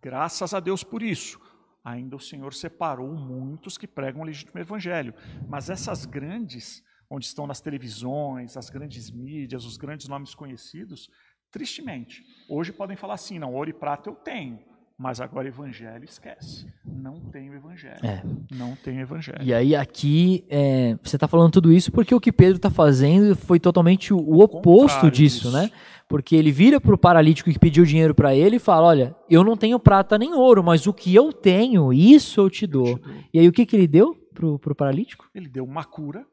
[0.02, 1.40] Graças a Deus por isso.
[1.84, 5.14] Ainda o Senhor separou muitos que pregam o legítimo evangelho.
[5.48, 11.10] Mas essas grandes, onde estão nas televisões, as grandes mídias, os grandes nomes conhecidos,
[11.52, 14.60] tristemente, hoje podem falar assim: não, ouro e prata eu tenho,
[14.98, 16.66] mas agora evangelho esquece.
[16.84, 18.04] Não tem o evangelho.
[18.04, 18.24] É.
[18.52, 19.44] Não tem o evangelho.
[19.44, 23.36] E aí aqui é, você está falando tudo isso porque o que Pedro está fazendo
[23.36, 25.52] foi totalmente o, o oposto disso, disso.
[25.52, 25.70] né?
[26.08, 29.44] Porque ele vira para o paralítico que pediu dinheiro para ele e fala: Olha, eu
[29.44, 32.98] não tenho prata nem ouro, mas o que eu tenho, isso eu te dou.
[32.98, 33.14] te dou.
[33.34, 35.28] E aí o que, que ele deu pro, pro paralítico?
[35.34, 36.24] Ele deu uma cura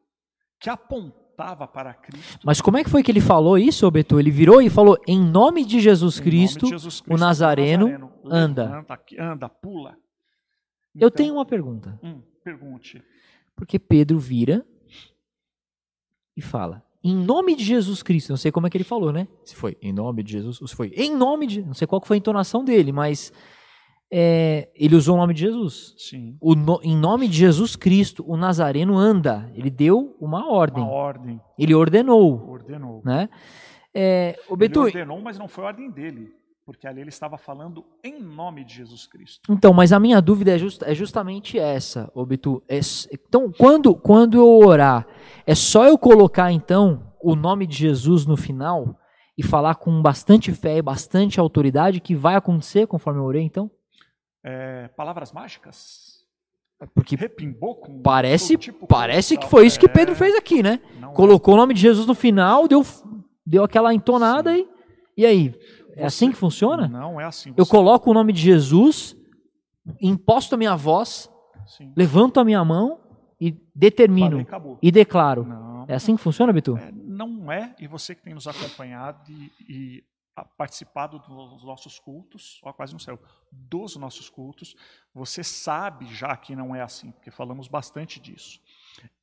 [0.61, 2.39] que apontava para Cristo.
[2.45, 4.21] Mas como é que foi que ele falou isso, Beto?
[4.21, 7.21] Ele virou e falou: Em nome de Jesus Em nome de Cristo, Jesus o Cristo,
[7.21, 8.85] Nazareno anda.
[8.91, 9.97] aqui, anda, pula.
[10.95, 11.99] eu Então, tenho uma pergunta.
[12.03, 13.03] hum, pergunte.
[13.57, 14.67] Porque Pedro vira
[16.37, 18.31] e fala: Em nome de Jesus Cristo.
[18.31, 19.27] Não sei como é que ele falou, né?
[19.45, 21.63] Se foi em nome de Jesus, ou se foi em nome de.
[21.63, 23.33] Não sei qual foi a entonação dele, mas
[24.11, 25.95] é, ele usou o nome de Jesus.
[25.97, 26.37] Sim.
[26.41, 29.51] O no- em nome de Jesus Cristo, o Nazareno anda.
[29.55, 30.83] Ele deu uma ordem.
[30.85, 33.03] Uma ordem Ele ordenou, ordenou.
[33.05, 33.29] né?
[33.95, 36.31] É, o Ele ordenou, mas não foi a ordem dele,
[36.65, 39.53] porque ali ele estava falando em nome de Jesus Cristo.
[39.53, 42.63] Então, mas a minha dúvida é, just- é justamente essa, ô Bitu.
[42.69, 42.79] É
[43.13, 45.07] então, quando, quando eu orar,
[45.47, 48.97] é só eu colocar, então, o nome de Jesus no final
[49.37, 53.71] e falar com bastante fé e bastante autoridade que vai acontecer conforme eu orei, então?
[54.45, 56.13] É, palavras mágicas?
[56.95, 60.81] Porque Repimbou com parece, tipo parece que foi isso que É, Pedro fez aqui, né?
[61.01, 61.07] é.
[61.15, 62.85] Colocou o nome de Jesus no final, deu,
[63.47, 64.69] deu aquela entonada e,
[65.17, 65.55] e aí?
[65.95, 66.89] É assim que funciona?
[66.89, 67.53] Não é assim.
[67.57, 69.17] Eu coloco o nome de Jesus,
[70.01, 71.31] imposto a minha voz,
[71.67, 71.93] Sim.
[71.97, 73.01] levanto a minha mão
[73.41, 75.45] e determino Falei, e declaro.
[75.45, 76.77] Não, É assim que funciona, Bitu?
[76.77, 77.75] é, não é.
[77.79, 80.05] E você que tem nos acompanhado e, e
[80.57, 83.19] participado dos nossos cultos, ó, quase no céu,
[83.51, 84.75] dos nossos cultos,
[85.13, 88.61] você sabe já que não é assim, porque falamos bastante disso.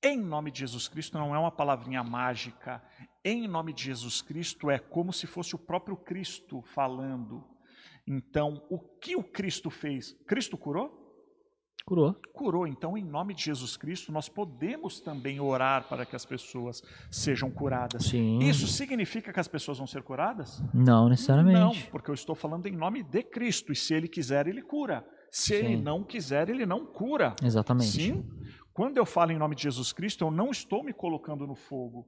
[0.03, 2.83] Em nome de Jesus Cristo não é uma palavrinha mágica.
[3.23, 7.43] Em nome de Jesus Cristo é como se fosse o próprio Cristo falando.
[8.07, 10.13] Então, o que o Cristo fez?
[10.25, 10.97] Cristo curou?
[11.85, 12.15] Curou.
[12.33, 12.67] curou.
[12.67, 17.49] Então, em nome de Jesus Cristo, nós podemos também orar para que as pessoas sejam
[17.49, 18.05] curadas.
[18.05, 18.39] Sim.
[18.39, 20.61] Isso significa que as pessoas vão ser curadas?
[20.73, 21.87] Não Não, necessariamente.
[21.89, 23.71] porque eu estou falando em nome de Cristo.
[23.71, 25.03] E se ele quiser, ele cura.
[25.31, 25.81] Se ele Sim.
[25.81, 27.35] não quiser, ele não cura.
[27.43, 27.87] Exatamente.
[27.91, 28.23] Sim.
[28.71, 32.07] Quando eu falo em nome de Jesus Cristo, eu não estou me colocando no fogo.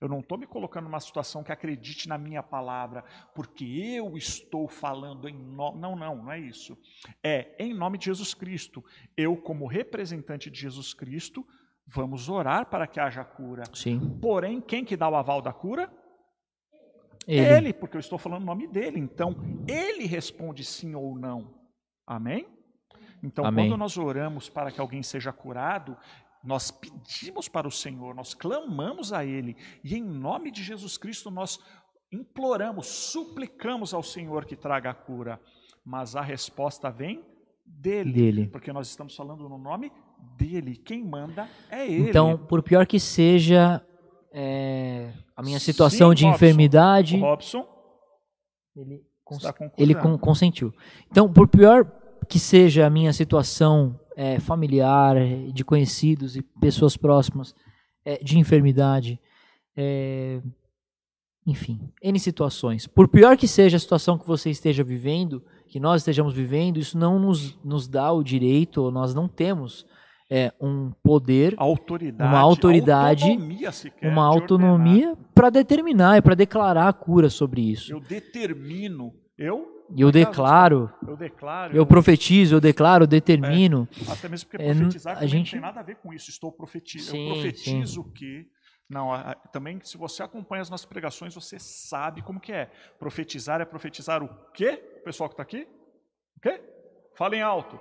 [0.00, 4.68] Eu não estou me colocando numa situação que acredite na minha palavra, porque eu estou
[4.68, 5.80] falando em nome.
[5.80, 6.78] Não, não, não é isso.
[7.22, 8.84] É em nome de Jesus Cristo.
[9.16, 11.44] Eu, como representante de Jesus Cristo,
[11.84, 13.64] vamos orar para que haja cura.
[13.74, 14.18] Sim.
[14.20, 15.92] Porém, quem que dá o aval da cura?
[17.26, 17.40] Ele.
[17.40, 19.00] Ele, porque eu estou falando o nome dele.
[19.00, 19.34] Então,
[19.66, 21.54] ele responde sim ou não.
[22.06, 22.48] Amém?
[23.22, 23.68] Então, Amém.
[23.68, 25.96] quando nós oramos para que alguém seja curado,
[26.48, 31.30] nós pedimos para o Senhor, nós clamamos a Ele, e em nome de Jesus Cristo
[31.30, 31.60] nós
[32.10, 35.38] imploramos, suplicamos ao Senhor que traga a cura.
[35.84, 37.22] Mas a resposta vem
[37.66, 38.12] dele.
[38.12, 38.46] Dele.
[38.48, 39.92] Porque nós estamos falando no nome
[40.38, 40.76] dele.
[40.76, 42.08] Quem manda é ele.
[42.08, 43.84] Então, por pior que seja
[44.32, 46.36] é, a minha situação Sim, de Robson.
[46.36, 47.66] enfermidade, O Robson
[48.74, 49.44] ele, cons-
[49.76, 50.72] ele con- consentiu.
[51.10, 51.84] Então, por pior
[52.28, 55.14] que seja a minha situação é, familiar,
[55.52, 57.54] de conhecidos e pessoas próximas,
[58.04, 59.20] é, de enfermidade,
[59.76, 60.40] é,
[61.46, 62.88] enfim, N situações.
[62.88, 66.98] Por pior que seja a situação que você esteja vivendo, que nós estejamos vivendo, isso
[66.98, 69.86] não nos, nos dá o direito, ou nós não temos
[70.28, 76.88] é, um poder autoridade, uma autoridade, autonomia sequer uma autonomia para determinar e para declarar
[76.88, 77.92] a cura sobre isso.
[77.92, 83.88] Eu determino, eu, E eu declaro, eu declaro, eu profetizo, eu declaro, eu determino.
[84.10, 86.28] até mesmo porque é, profetizar a também gente- não tem nada a ver com isso.
[86.30, 88.46] Estou profetizando, Sim, eu profetizo que
[88.88, 92.70] não, a- a- também se você acompanha as nossas pregações, você sabe como que é.
[92.98, 94.82] Profetizar é profetizar o quê?
[95.00, 95.66] O pessoal que está aqui?
[96.36, 96.60] O quê?
[97.16, 97.80] Falem alto.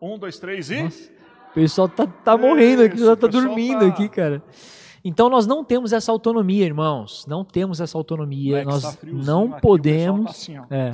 [0.00, 0.82] Um, dois, três e.
[0.82, 1.10] Nossa,
[1.50, 4.42] o pessoal tá, tá morrendo aqui, Isso, tá, o pessoal dormindo tá- aqui, cara.
[5.08, 7.24] Então nós não temos essa autonomia, irmãos.
[7.26, 8.50] Não temos essa autonomia.
[8.62, 10.24] Moleque, nós tá não pessoal podemos.
[10.26, 10.92] tá assim, ó, É.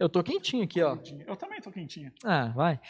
[0.00, 0.96] Eu tô quentinho aqui, ó.
[1.24, 2.10] Eu também tô quentinho.
[2.24, 2.80] Ah, vai.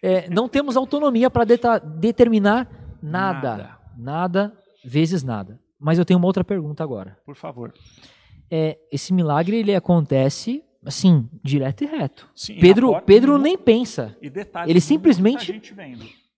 [0.00, 2.70] É, não temos autonomia para determinar
[3.02, 3.48] nada.
[3.56, 3.78] Nada.
[3.96, 4.58] nada.
[4.84, 5.58] vezes nada.
[5.76, 7.18] Mas eu tenho uma outra pergunta agora.
[7.26, 7.74] Por favor.
[8.48, 12.28] É, esse milagre ele acontece assim, direto e reto.
[12.32, 14.16] Sim, Pedro, Pedro nem pensa.
[14.22, 15.60] E detalhe, ele simplesmente-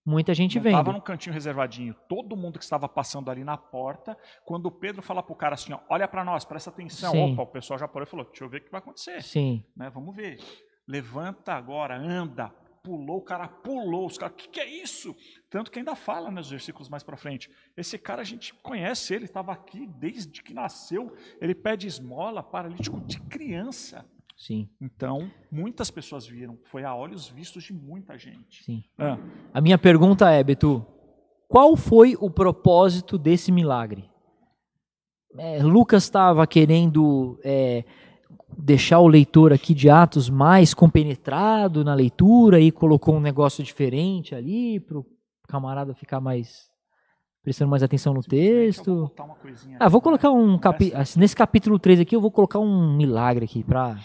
[0.05, 1.95] muita gente não estava num cantinho reservadinho.
[2.09, 5.73] Todo mundo que estava passando ali na porta, quando o Pedro fala pro cara assim,
[5.73, 7.13] ó, olha para nós, presta atenção.
[7.13, 7.33] Sim.
[7.33, 9.23] Opa, o pessoal já parou e falou, deixa eu ver o que vai acontecer.
[9.23, 9.65] Sim.
[9.77, 9.89] Né?
[9.91, 10.39] Vamos ver.
[10.87, 12.53] Levanta agora, anda.
[12.83, 14.05] Pulou, o cara pulou.
[14.05, 15.17] Os caras, o que, que é isso?
[15.49, 17.51] Tanto que ainda fala nos versículos mais para frente.
[17.75, 21.17] Esse cara a gente conhece ele, estava aqui desde que nasceu.
[21.41, 24.05] Ele pede esmola, paralítico de criança.
[24.37, 26.59] Sim, Então, muitas pessoas viram.
[26.65, 28.65] Foi a olhos vistos de muita gente.
[28.65, 28.83] sim.
[28.99, 29.17] Ah,
[29.53, 30.85] A minha pergunta é, Betu,
[31.49, 34.11] qual foi o propósito desse milagre?
[35.39, 37.85] É, Lucas estava querendo é,
[38.59, 44.35] deixar o leitor aqui de Atos mais compenetrado na leitura e colocou um negócio diferente
[44.35, 45.07] ali para o
[45.49, 46.69] camarada ficar mais
[47.43, 49.11] prestando mais atenção no texto.
[49.79, 50.35] Ah, vou colocar né?
[50.35, 50.93] um Não capi...
[50.93, 51.21] é assim.
[51.21, 53.99] nesse capítulo 3 aqui eu vou colocar um milagre aqui para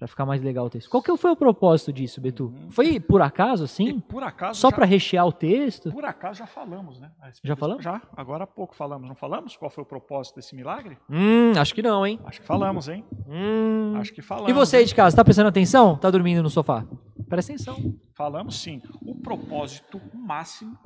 [0.00, 0.88] para ficar mais legal o texto.
[0.88, 2.46] Qual que foi o propósito disso, Betu?
[2.46, 2.70] Uhum.
[2.70, 4.00] Foi por acaso assim?
[4.00, 5.92] por acaso Só já- para rechear o texto?
[5.92, 7.12] Por acaso já falamos, né?
[7.44, 7.84] Já falamos?
[7.84, 9.06] Já, agora há pouco falamos.
[9.06, 9.58] Não falamos?
[9.58, 10.96] Qual foi o propósito desse milagre?
[11.10, 12.18] Hum, acho que não, hein?
[12.24, 13.04] Acho que falamos, hein?
[13.28, 13.92] Hum.
[13.96, 14.48] Acho que falamos.
[14.50, 15.98] E você aí de casa, tá prestando atenção?
[15.98, 16.86] Tá dormindo no sofá?
[17.28, 17.76] Presta atenção.
[18.14, 18.80] Falamos sim.
[19.02, 20.78] O propósito máximo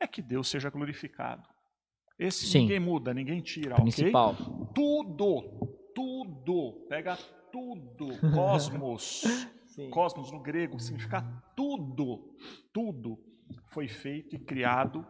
[0.00, 1.42] é que Deus seja glorificado.
[2.18, 2.60] Esse Sim.
[2.62, 3.82] ninguém muda, ninguém tira, ok?
[3.84, 4.34] Principal.
[4.74, 5.42] Tudo,
[5.94, 7.18] tudo, pega
[7.52, 9.24] tudo, cosmos.
[9.90, 11.24] Cosmos no grego significa
[11.56, 12.34] tudo,
[12.74, 13.18] tudo
[13.68, 15.02] foi feito e criado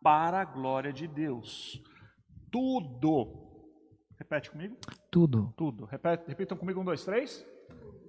[0.00, 1.82] para a glória de Deus.
[2.48, 3.42] Tudo.
[4.16, 4.76] Repete comigo.
[5.10, 5.52] Tudo.
[5.56, 5.84] Tudo.
[5.86, 7.44] Repete, repitam comigo um, dois, três.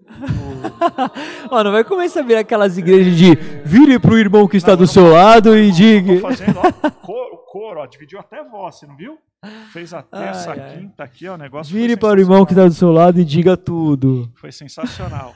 [1.49, 3.33] Ó, não vai começar a virar aquelas igrejas de
[3.65, 6.19] vire pro irmão que está Não, do eu seu lado e Tô diga.
[6.21, 9.17] fazendo, ó, coro, o coro, ó, dividiu até voz, você não viu?
[9.71, 10.77] Fez até Ai, essa ai.
[10.77, 13.25] quinta aqui, ó, o negócio Vire para o irmão que está do seu lado e
[13.25, 14.31] diga tudo.
[14.35, 15.35] Foi sensacional.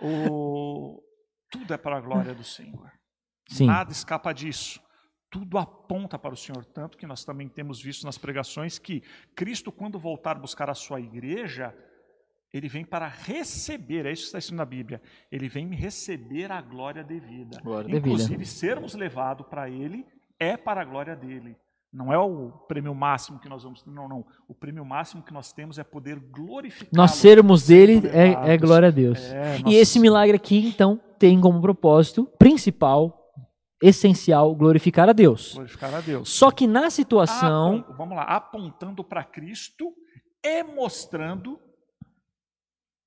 [0.00, 1.02] O-
[1.50, 2.90] Tudo é para a glória do Senhor.
[3.48, 3.66] Sim.
[3.66, 4.80] Nada escapa disso.
[5.30, 9.02] Tudo aponta para o Senhor, tanto que nós também temos visto nas pregações que
[9.34, 11.74] Cristo, quando voltar buscar a sua igreja,
[12.52, 16.60] ele vem para receber, é isso que está escrito na Bíblia, ele vem receber a
[16.62, 17.60] glória devida.
[17.62, 18.08] Glória devida.
[18.08, 20.06] Inclusive, sermos levados para ele
[20.38, 21.56] é para a glória dele.
[21.92, 24.26] Não é o prêmio máximo que nós vamos ter, não, não.
[24.46, 26.90] O prêmio máximo que nós temos é poder glorificar.
[26.92, 29.18] Nós sermos dele é, é glória a Deus.
[29.32, 33.32] É, E nós- esse milagre aqui, então, tem como propósito principal,
[33.82, 35.54] essencial, glorificar a Deus.
[35.54, 36.28] glorificar a Deus.
[36.28, 37.76] Só que na situação.
[37.78, 39.94] Apon- vamos lá, apontando para Cristo
[40.44, 41.58] e mostrando,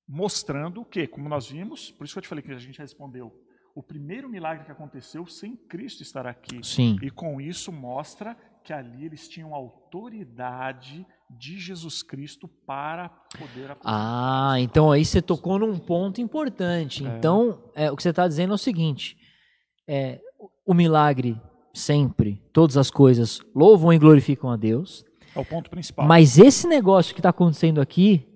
[0.08, 1.06] mostrando o quê?
[1.06, 3.32] Como nós vimos, por isso que eu te falei que a gente respondeu.
[3.74, 6.60] O primeiro milagre que aconteceu sem Cristo estar aqui.
[6.62, 6.98] Sim.
[7.02, 13.08] E com isso mostra que ali eles tinham autoridade de Jesus Cristo para
[13.38, 13.76] poder.
[13.84, 17.06] Ah, então aí você tocou num ponto importante.
[17.06, 17.08] É.
[17.16, 19.16] Então, é, o que você está dizendo é o seguinte:
[19.88, 20.20] é,
[20.66, 21.40] o milagre
[21.74, 25.04] sempre, todas as coisas louvam e glorificam a Deus,
[25.34, 26.06] É o ponto principal.
[26.06, 28.28] mas esse negócio que está acontecendo aqui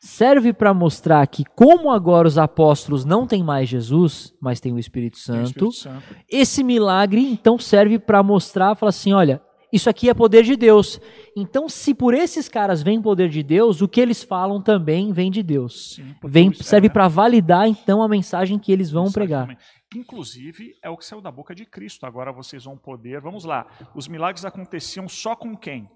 [0.00, 4.78] serve para mostrar que, como agora os apóstolos não têm mais Jesus, mas têm o
[4.80, 6.16] Espírito Tem o Santo, Espírito Santo.
[6.28, 9.40] esse milagre então serve para mostrar, falar assim, olha,
[9.72, 11.00] isso aqui é poder de Deus.
[11.36, 15.30] Então, se por esses caras vem poder de Deus, o que eles falam também vem
[15.30, 15.94] de Deus.
[15.94, 19.42] Sim, Vem, o- serve é, para validar então a mensagem que eles vão pregar.
[19.42, 19.56] também.
[19.94, 22.04] Inclusive, é o que saiu da boca de Cristo.
[22.06, 23.20] Agora vocês vão poder.
[23.20, 23.66] Vamos lá.
[23.94, 25.88] Os milagres aconteciam só com quem?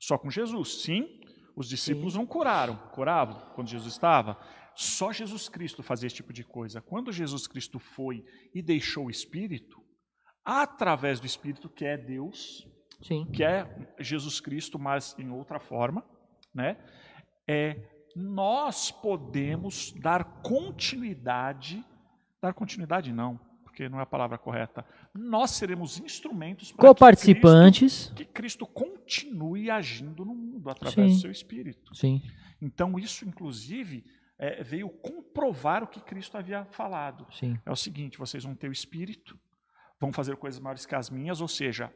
[0.00, 0.82] Só com Jesus.
[0.82, 1.06] Sim.
[1.56, 2.76] Os discípulos não curaram.
[2.92, 4.36] Curavam quando Jesus estava.
[4.76, 6.80] Só Jesus Cristo fazia esse tipo de coisa.
[6.80, 9.80] Quando Jesus Cristo foi e deixou o Espírito,
[10.44, 12.68] através do Espírito, que é Deus,
[13.02, 13.26] Sim.
[13.32, 13.66] que é
[13.98, 16.04] Jesus Cristo, mas em outra forma,
[16.54, 16.76] né?
[17.46, 21.84] É nós podemos dar continuidade,
[22.40, 24.86] dar continuidade não, porque não é a palavra correta.
[25.12, 28.12] Nós seremos instrumentos para que Cristo, Co-participantes.
[28.14, 31.16] que Cristo continue agindo no mundo através Sim.
[31.16, 31.94] do seu Espírito.
[31.94, 32.22] Sim.
[32.62, 34.04] Então isso, inclusive,
[34.38, 37.26] é, veio comprovar o que Cristo havia falado.
[37.32, 37.58] Sim.
[37.66, 39.38] É o seguinte: vocês vão ter o Espírito,
[40.00, 41.90] vão fazer coisas maiores que as minhas, ou seja,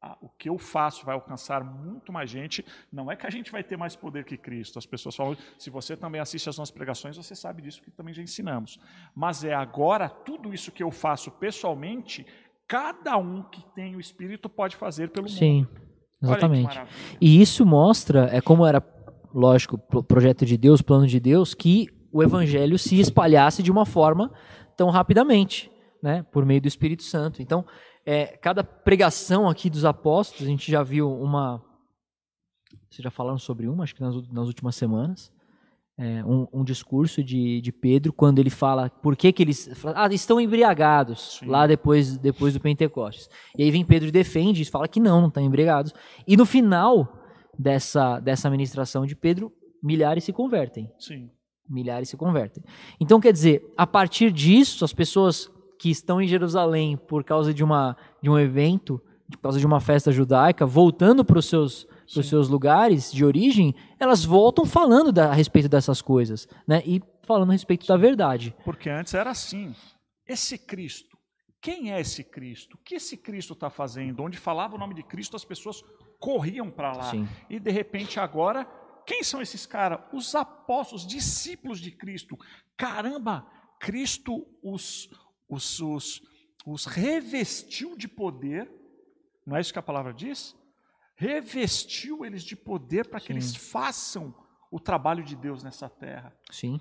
[0.00, 2.64] a- o que eu faço vai alcançar muito mais gente.
[2.92, 4.78] Não é que a gente vai ter mais poder que Cristo.
[4.78, 8.12] As pessoas falam, se você também assiste às nossas pregações, você sabe disso, porque também
[8.12, 8.80] já ensinamos.
[9.14, 12.26] Mas é agora, tudo isso que eu faço pessoalmente,
[12.66, 15.58] cada um que tem o Espírito pode fazer pelo Sim.
[15.58, 15.68] mundo.
[16.20, 16.80] Que Exatamente.
[17.20, 18.80] E isso mostra, é como era,
[19.34, 23.84] lógico, pro- projeto de Deus, plano de Deus, que o evangelho se espalhasse de uma
[23.86, 24.32] forma
[24.76, 25.70] tão rapidamente,
[26.02, 27.40] né, por meio do Espírito Santo.
[27.40, 27.64] Então,
[28.04, 31.62] é, cada pregação aqui dos apóstolos, a gente já viu uma,
[32.90, 35.32] vocês já falaram sobre uma, acho que nas, nas últimas semanas,
[35.96, 40.08] é, um, um discurso de, de Pedro, quando ele fala por que, que eles ah,
[40.12, 41.46] estão embriagados Sim.
[41.46, 43.28] lá depois, depois do Pentecostes.
[43.56, 45.92] E aí vem Pedro e defende, e fala que não, não estão embriagados.
[46.26, 47.20] E no final
[47.56, 50.90] dessa, dessa ministração de Pedro, milhares se convertem.
[50.98, 51.30] Sim,
[51.68, 52.62] Milhares se convertem.
[53.00, 55.50] Então, quer dizer, a partir disso, as pessoas
[55.82, 59.02] que estão em Jerusalém por causa de, uma, de um evento,
[59.32, 62.22] por causa de uma festa judaica, voltando para os seus, Sim.
[62.22, 66.84] seus lugares de origem, elas voltam falando da- a respeito dessas coisas, né?
[66.86, 68.54] E falando a respeito da verdade.
[68.64, 69.74] porque antes era assim.
[70.24, 71.18] Esse Cristo,
[71.60, 72.74] quem é esse Cristo?
[72.76, 74.22] O que esse Cristo está fazendo?
[74.22, 75.82] Onde falava o nome de Cristo, as pessoas
[76.20, 77.10] corriam para lá.
[77.10, 77.26] Sim.
[77.50, 78.64] E de repente agora,
[79.04, 79.98] quem são esses caras?
[80.12, 82.38] Os apóstolos, discípulos de Cristo.
[82.76, 83.44] Caramba,
[83.80, 85.08] Cristo os,
[85.52, 86.22] os, os,
[86.64, 88.70] os revestiu de poder.
[89.46, 90.56] Não é isso que a palavra diz?
[91.14, 93.32] Revestiu eles de poder para que Sim.
[93.34, 94.34] eles façam
[94.70, 96.34] o trabalho de Deus nessa terra.
[96.50, 96.80] Sim.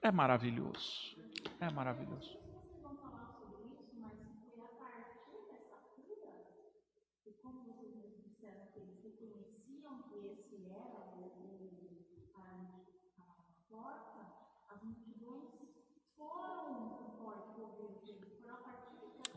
[0.00, 1.16] É maravilhoso.
[1.58, 2.38] É maravilhoso.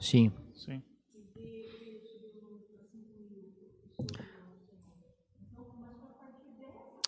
[0.04, 0.32] Sim.
[0.54, 0.84] Sim.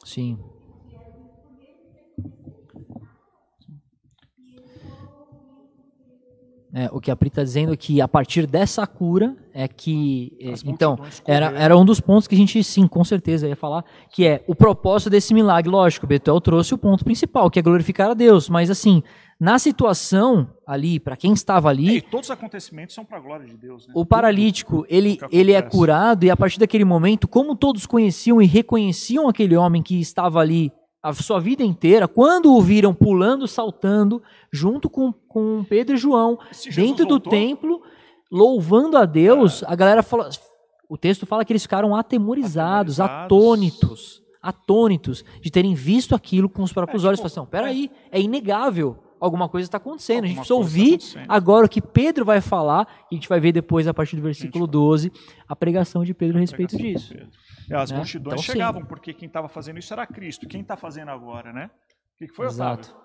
[0.05, 0.54] Sim.
[6.77, 10.35] É, o que a Pri está dizendo é que a partir dessa cura é que.
[10.41, 13.55] é, As então, era, era um dos pontos que a gente, sim, com certeza ia
[13.55, 15.71] falar, que é o propósito desse milagre.
[15.71, 18.49] Lógico, Betel trouxe o ponto principal, que é glorificar a Deus.
[18.49, 19.01] Mas, assim,
[19.39, 23.45] na situação ali, para quem estava ali, E todos os acontecimentos são para a glória
[23.45, 23.87] de Deus.
[23.87, 23.93] Né?
[23.95, 28.45] o paralítico, ele, ele é curado e a partir daquele momento, como todos conheciam e
[28.45, 30.73] reconheciam aquele homem que estava ali
[31.09, 36.39] a sua vida inteira, quando o viram pulando, saltando, junto com, com Pedro e João,
[36.75, 37.35] dentro do voltou, É.
[37.37, 37.81] templo,
[38.31, 40.29] louvando a Deus, a galera fala,
[40.89, 43.25] o texto fala que eles ficaram atemorizados, Atemorizados.
[43.25, 47.19] atônitos, atônitos de terem visto aquilo com os próprios É, olhos.
[47.19, 48.97] tipo, Falaram assim, peraí, é inegável.
[49.25, 50.23] Alguma coisa está acontecendo.
[50.25, 51.25] a gente Alguma precisa tá ouvir acontecendo.
[51.31, 54.21] agora o que Pedro vai falar, e a gente vai ver depois, a partir do
[54.21, 55.11] versículo vai- 12,
[55.47, 57.29] a pregação de Pedro a respeito pregação de disso.
[57.69, 57.97] E as né?
[57.97, 58.51] multidões Então, sim.
[58.51, 60.47] chegavam, porque quem estava fazendo isso era Cristo.
[60.47, 61.69] Quem está fazendo agora, né?
[62.13, 62.89] O que, que foi, Exato.
[62.89, 63.04] Otávio?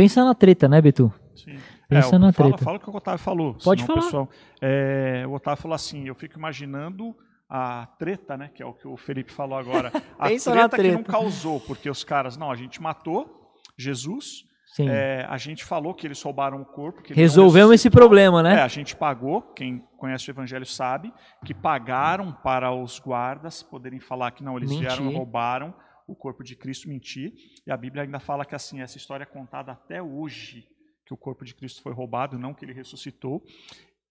[0.00, 1.12] Pensa na treta, né, Betu?
[1.34, 1.58] sim.
[1.86, 2.64] Pensa é, na fala, treta.
[2.64, 3.54] fala o que o Otávio falou.
[3.62, 4.06] Pode senão o falar.
[4.06, 4.28] Pessoal,
[4.62, 7.14] é, o Otávio falou assim, eu fico imaginando
[7.48, 10.82] a treta, né, que é o que o Felipe falou agora, a na treta, que
[10.92, 11.12] não treta.
[11.12, 14.44] causou, porque os caras, não, a gente matou Jesus,
[14.78, 17.02] é, a gente falou que eles roubaram o corpo.
[17.12, 18.54] Resolvemos esse problema, né?
[18.54, 21.12] É, a gente pagou, quem conhece o evangelho sabe,
[21.44, 25.74] que pagaram para os guardas poderem falar que não, eles vieram e roubaram
[26.10, 27.32] o corpo de Cristo, mentir.
[27.66, 30.66] E a Bíblia ainda fala que assim, essa história é contada até hoje,
[31.06, 33.42] que o corpo de Cristo foi roubado, não que ele ressuscitou.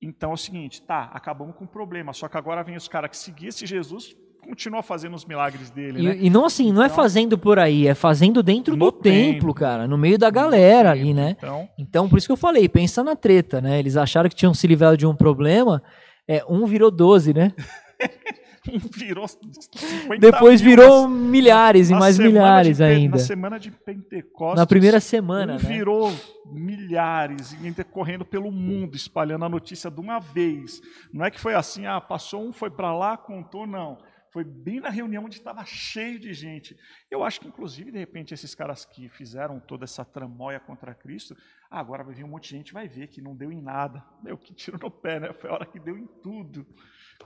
[0.01, 3.09] Então é o seguinte, tá, acabamos com o problema, só que agora vem os caras
[3.09, 6.15] que seguiam esse Jesus, continua fazendo os milagres dele, né?
[6.15, 9.31] E, e não assim, não é Então- fazendo por aí, é fazendo dentro do templo,
[9.33, 9.53] templo.
[9.53, 11.35] cara, no meio da galera ali, né?
[11.37, 13.77] Então, Então, por isso que eu falei, pensa na treta, né?
[13.77, 15.83] Eles acharam que tinham se livrado de um problema,
[16.25, 17.53] é, um virou 12, né?
[18.93, 23.17] virou 50 Depois mil virou na- milhares e mais milhares de ainda.
[23.17, 24.59] Na semana de Pentecostes.
[24.59, 25.61] Na primeira semana, um né?
[25.63, 26.11] virou
[26.51, 30.81] milhares, e correndo pelo mundo, espalhando a notícia de uma vez.
[31.13, 33.97] Não é que foi assim, ah, passou um, foi para lá, contou, não.
[34.31, 36.77] Foi bem na reunião onde estava cheio de gente.
[37.09, 41.35] Eu acho que, inclusive, de repente, esses caras que fizeram toda essa tramóia contra Cristo,
[41.69, 44.05] ah, agora vai vir um monte de gente, vai ver que não deu em nada.
[44.23, 45.33] Meu, que tiro no pé, né?
[45.33, 46.65] Foi a hora que deu em tudo.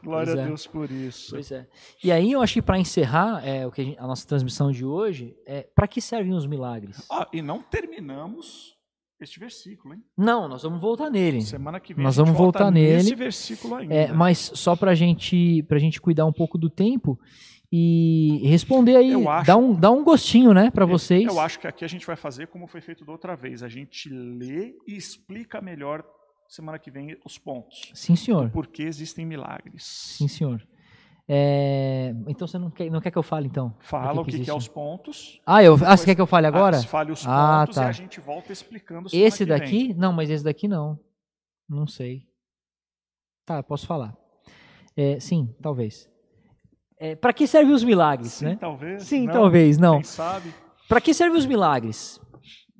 [0.02, 0.46] Glória Pois a é.
[0.48, 1.32] Deus por isso.
[1.32, 1.68] Pois é.
[2.04, 4.72] E aí eu acho que para encerrar é, o que a, gente- a nossa transmissão
[4.72, 7.06] de hoje, é para que servem os milagres?
[7.12, 8.74] Ah, e não terminamos
[9.22, 10.02] este versículo, hein?
[10.18, 11.41] Não, nós vamos voltar nele.
[11.41, 13.16] Semana que vem Nós a vamos volta voltar nesse nele.
[13.16, 13.94] versículo ainda.
[13.94, 17.18] É, mas só pra gente, pra gente cuidar um pouco do tempo
[17.72, 21.26] e responder aí, acho- dá um, dá um gostinho, né, pra vocês.
[21.26, 23.64] Eu acho que aqui a gente vai fazer como foi feito da outra vez.
[23.64, 26.04] A gente lê e explica melhor
[26.54, 27.91] semana que vem os pontos.
[27.93, 28.49] Sim, senhor.
[28.51, 29.84] Por que existem milagres.
[30.18, 30.66] Sim, senhor.
[31.28, 33.76] É, Então você não quer, não quer que eu fale, então?
[33.80, 34.58] Fala o que, que é existe?
[34.58, 35.41] os pontos.
[35.45, 36.78] Ah, eu, ah, você quer que eu fale agora?
[36.78, 37.86] Ah, fale os Ah, pontos tá.
[37.86, 39.60] e a gente volta explicando Esse que vem.
[39.60, 39.93] daqui?
[39.93, 40.99] Não, mas esse daqui não.
[41.68, 42.28] Não sei.
[43.45, 44.16] Tá, posso falar.
[44.95, 46.10] É, sim, talvez.
[46.99, 48.58] É, para que servem os milagres, Sim, né?
[48.60, 49.04] talvez.
[49.04, 49.95] Sim, não, talvez, não.
[49.95, 50.54] Quem sabe?
[50.88, 52.20] Para que servem os milagres?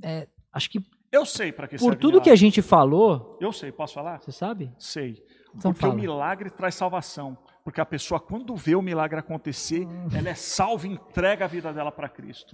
[0.04, 0.80] É, acho que
[1.14, 2.38] Eu sei para que por serve tudo que a milagre.
[2.38, 4.20] gente falou, Eu sei, posso falar?
[4.22, 4.72] você sabe?
[4.80, 5.24] Sei.
[5.56, 5.94] Então Porque fala.
[5.94, 7.38] o milagre traz salvação.
[7.64, 10.08] Porque a pessoa, quando vê o milagre acontecer, Hum.
[10.14, 12.54] ela é salva e entrega a vida dela para Cristo.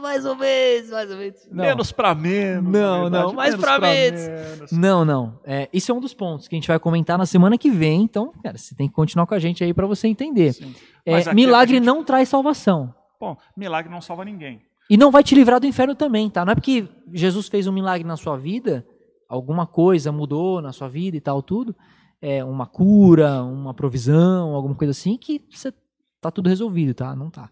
[0.00, 1.48] mais ou menos, mais ou menos.
[1.50, 2.72] Não, Menos para menos.
[2.72, 4.20] Não, não, verdade, mais pra menos.
[4.28, 4.72] menos.
[4.72, 5.04] não.
[5.04, 5.40] não.
[5.44, 8.02] É, isso é um dos pontos que a gente vai comentar na semana que vem.
[8.04, 10.54] Então, cara, você tem que continuar com a gente aí para você entender.
[11.04, 12.94] É, milagre gente- não traz salvação.
[13.20, 14.62] Bom, milagre não salva ninguém.
[14.88, 16.44] E não vai te livrar do inferno também, tá?
[16.44, 18.86] Não é porque Jesus fez um milagre na sua vida,
[19.28, 21.74] alguma coisa mudou na sua vida e tal, tudo,
[22.22, 25.72] é uma cura, uma provisão, alguma coisa assim, que você
[26.20, 27.14] tá tudo resolvido, tá?
[27.16, 27.50] Não tá.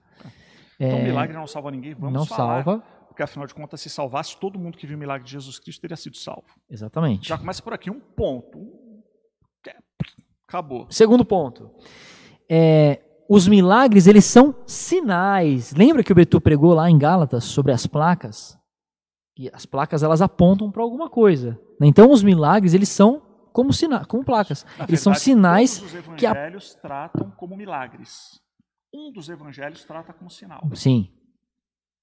[0.78, 1.94] Então, É, milagre não salva ninguém.
[1.94, 2.64] Vamos não falar.
[2.64, 5.58] salva, Porque, afinal de contas, se salvasse, todo mundo que viu o milagre de Jesus
[5.58, 6.48] Cristo teria sido salvo.
[6.68, 7.28] exatamente.
[7.28, 8.58] Já começa por aqui, um ponto.
[8.58, 9.02] Um...
[10.46, 10.86] Acabou.
[10.90, 11.70] Segundo ponto.
[12.48, 15.72] É, os milagres, eles são sinais.
[15.74, 18.58] Lembra que o Betu pregou lá em Gálatas sobre as placas?
[19.36, 21.58] Que as placas, elas apontam para alguma coisa.
[21.80, 21.86] né?
[21.86, 23.22] Então, os milagres, eles são
[23.52, 24.64] como, sina como placas.
[24.78, 28.40] Na Eles são verdade, sinais Todos os que a- evangelhos tratam como milagres.
[28.92, 30.62] Um dos evangelhos trata como sinal.
[30.74, 31.08] Sim.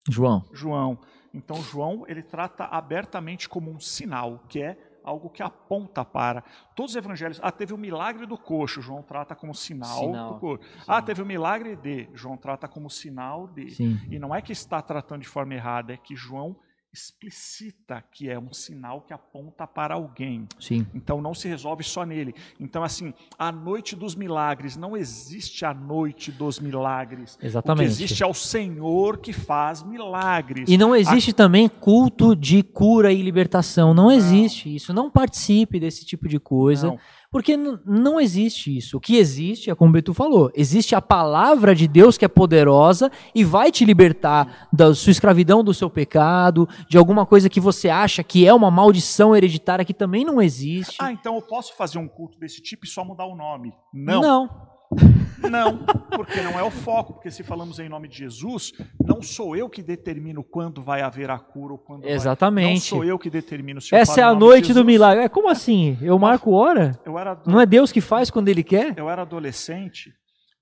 [0.09, 0.43] João.
[0.51, 0.99] João.
[1.33, 6.43] Então, João, ele trata abertamente como um sinal, que é algo que aponta para.
[6.75, 7.39] Todos os evangelhos.
[7.43, 10.33] Ah, teve o milagre do coxo, João trata como sinal, Sinal.
[10.33, 10.67] do coxo.
[10.87, 13.71] Ah, teve o milagre de, João trata como sinal de.
[13.71, 13.99] Sim.
[14.09, 16.55] E não é que está tratando de forma errada, é que João
[16.93, 20.45] explicita que é um sinal que aponta para alguém.
[20.59, 20.85] Sim.
[20.93, 22.35] Então não se resolve só nele.
[22.59, 27.35] Então, assim, a noite dos milagres, não existe a noite dos milagres.
[27.35, 27.87] O que Exatamente.
[27.87, 30.69] existe é o Senhor que faz milagres.
[30.69, 33.93] E não existe também culto de cura e libertação.
[33.93, 34.93] Não, existe isso.
[34.93, 36.87] Não participe desse tipo de coisa.
[36.87, 36.99] Não.
[37.31, 38.97] Porque não existe isso.
[38.97, 42.27] O que existe é como o Betu falou: existe a palavra de Deus que é
[42.27, 47.61] poderosa e vai te libertar da sua escravidão, do seu pecado, de alguma coisa que
[47.61, 50.97] você acha que é uma maldição hereditária que também não existe.
[50.99, 53.73] Ah, então eu posso fazer um culto desse tipo e só mudar o nome?
[53.93, 54.21] Não.
[54.21, 54.49] Não.
[55.49, 55.77] Não,
[56.15, 57.13] porque não é o foco.
[57.13, 58.73] Porque se falamos em nome de Jesus,
[59.03, 62.11] não sou eu que determino quando vai haver a cura ou quando vai.
[62.11, 62.73] Exatamente.
[62.91, 65.23] Não sou eu que determino se eu Essa é a noite do milagre.
[65.23, 65.97] É, como assim?
[66.01, 66.99] Eu marco hora?
[67.05, 68.93] Eu era, Não é Deus que faz quando ele quer?
[68.97, 70.11] eu era adolescente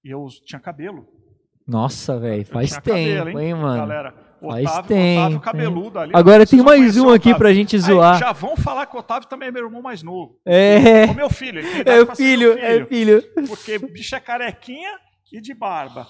[0.04, 1.08] e eu tinha cabelo.
[1.68, 3.78] Nossa, velho, faz tempo, cabelo, hein, mano?
[3.78, 6.12] Galera, Faz Otávio, tempo, Otávio cabeludo ali.
[6.16, 8.18] Agora tem mais um o aqui pra gente Aí, zoar.
[8.20, 10.40] já vão falar que o Otávio também é meu irmão mais novo.
[10.46, 11.62] É, O meu filho.
[11.62, 13.24] Tem é ser filho, meu é filho.
[13.48, 14.92] Porque bicho é carequinha
[15.32, 16.08] e de barba.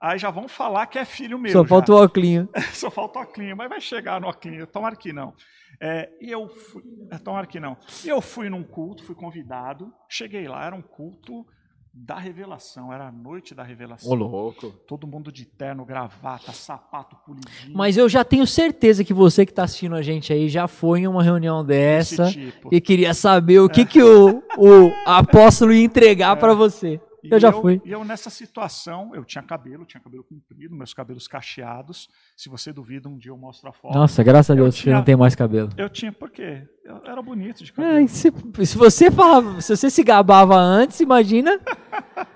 [0.00, 1.52] Aí já vão falar que é filho meu.
[1.52, 1.68] Só já.
[1.68, 2.48] falta o óculos.
[2.74, 4.66] Só falta o Oclinho, mas vai chegar no Oclinho.
[4.66, 5.32] Tomara que não.
[5.80, 7.76] É, e eu fui, é, tomara que não.
[8.04, 9.92] Eu fui num culto, fui convidado.
[10.08, 11.46] Cheguei lá, era um culto
[11.94, 14.10] da revelação, era a noite da revelação.
[14.10, 14.70] Ô, louco.
[14.86, 17.76] Todo mundo de terno, gravata, sapato polidinho.
[17.76, 21.00] Mas eu já tenho certeza que você que está assistindo a gente aí já foi
[21.00, 22.70] em uma reunião dessa tipo.
[22.72, 26.98] e queria saber o que, que o, o apóstolo ia entregar para você.
[27.24, 27.80] Eu já fui.
[27.84, 32.08] E eu nessa situação, eu tinha cabelo, tinha cabelo comprido, meus cabelos cacheados.
[32.36, 33.94] Se você duvida, um dia eu mostro a foto.
[33.94, 35.70] Nossa, graças a Eu Deus você não tem mais cabelo.
[35.76, 36.66] Eu tinha, por quê?
[36.84, 37.94] Eu era bonito de cabelo.
[37.94, 38.32] Ai, se,
[38.64, 41.60] se você falava, se você se gabava antes, imagina.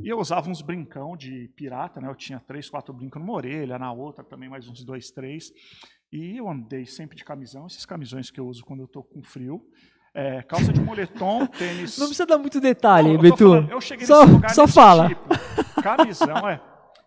[0.00, 2.08] E eu usava uns brincão de pirata, né?
[2.08, 5.50] Eu tinha três, quatro brincos numa orelha, na outra também mais uns dois, três.
[6.12, 9.22] E eu andei sempre de camisão, esses camisões que eu uso quando eu tô com
[9.24, 9.60] frio.
[10.14, 11.96] É, calça de moletom, tênis.
[11.98, 13.36] Não precisa dar muito detalhe, Não, Betu.
[13.50, 15.08] falando, eu cheguei Só, nesse lugar só fala.
[15.08, 15.82] tipo.
[15.82, 16.60] Camisão, é.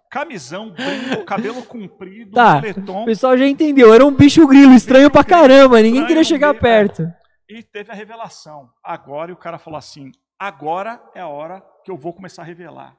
[0.10, 3.04] Camisão, brinco, cabelo comprido, Tá, moletom.
[3.04, 3.94] o pessoal já entendeu.
[3.94, 5.82] Era um bicho grilo estranho pra grilo, caramba.
[5.82, 6.62] Ninguém queria chegar meio- é.
[6.62, 7.08] perto.
[7.50, 8.70] E teve a revelação.
[8.84, 12.46] Agora, e o cara falou assim: agora é a hora que eu vou começar a
[12.46, 12.96] revelar.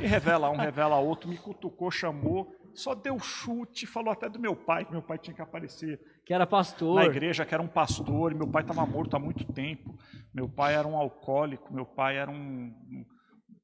[0.00, 4.56] E revela um, revela outro, me cutucou, chamou, só deu chute, falou até do meu
[4.56, 6.96] pai, que meu pai tinha que aparecer Que era pastor.
[6.96, 9.96] na igreja, que era um pastor, e meu pai estava morto há muito tempo.
[10.34, 12.34] Meu pai era um alcoólico, meu pai era um,
[12.90, 13.04] um-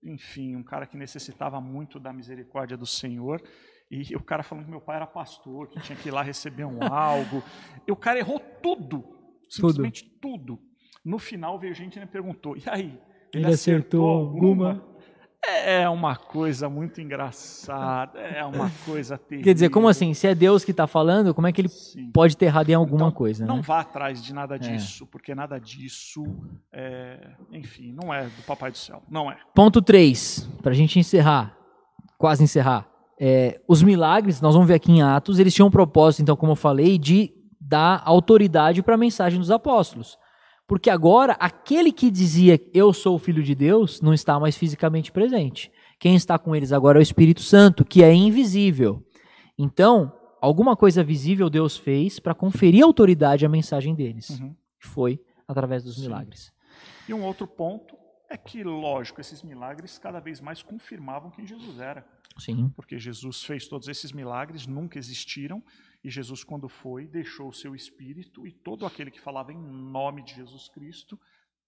[0.05, 3.43] enfim, um cara que necessitava muito da misericórdia do Senhor.
[3.91, 6.65] E o cara falando que meu pai era pastor, que tinha que ir lá receber
[6.65, 7.43] um algo.
[7.87, 9.05] E o cara errou tudo,
[9.51, 10.59] simplesmente tudo.
[11.05, 12.99] No final veio gente e me perguntou: e aí?
[13.35, 14.83] Ele acertou alguma?
[15.53, 19.45] É uma coisa muito engraçada, é uma coisa terrível.
[19.45, 20.13] Quer dizer, como assim?
[20.15, 22.11] Se é Deus que tá falando, como é que ele Sim.
[22.13, 23.63] pode ter errado em alguma Então, coisa, Não né?
[23.63, 26.25] vá atrás de nada disso, porque nada disso,
[26.73, 27.19] é,
[27.53, 29.03] enfim, não é do Papai do Céu.
[29.09, 29.37] Não é.
[29.55, 31.57] Ponto 3, pra gente encerrar,
[32.19, 32.87] quase encerrar.
[33.21, 36.53] É, os milagres, nós vamos ver aqui em Atos, eles tinham um propósito, então, como
[36.53, 40.19] eu falei, de dar autoridade para a mensagem dos apóstolos.
[40.73, 45.13] Porque agora, aquele que dizia eu sou o filho de Deus, não está mais fisicamente
[45.13, 45.71] presente.
[45.99, 49.07] Quem está com eles agora é o Espírito Santo, que é invisível.
[49.59, 50.11] Então,
[50.41, 54.31] alguma coisa visível Deus fez para conferir autoridade à mensagem deles.
[54.31, 54.57] Uhum.
[54.79, 56.05] Foi através dos Sim.
[56.05, 56.51] milagres.
[57.07, 57.95] E um outro ponto
[58.31, 62.03] é que, lógico, esses milagres cada vez mais confirmavam quem Jesus era.
[62.39, 62.73] Sim.
[62.75, 65.63] Porque Jesus fez todos esses milagres, nunca existiram,
[66.05, 70.23] e Jesus, quando foi, deixou o seu espírito, e todo aquele que falava em nome
[70.23, 71.19] de Jesus Cristo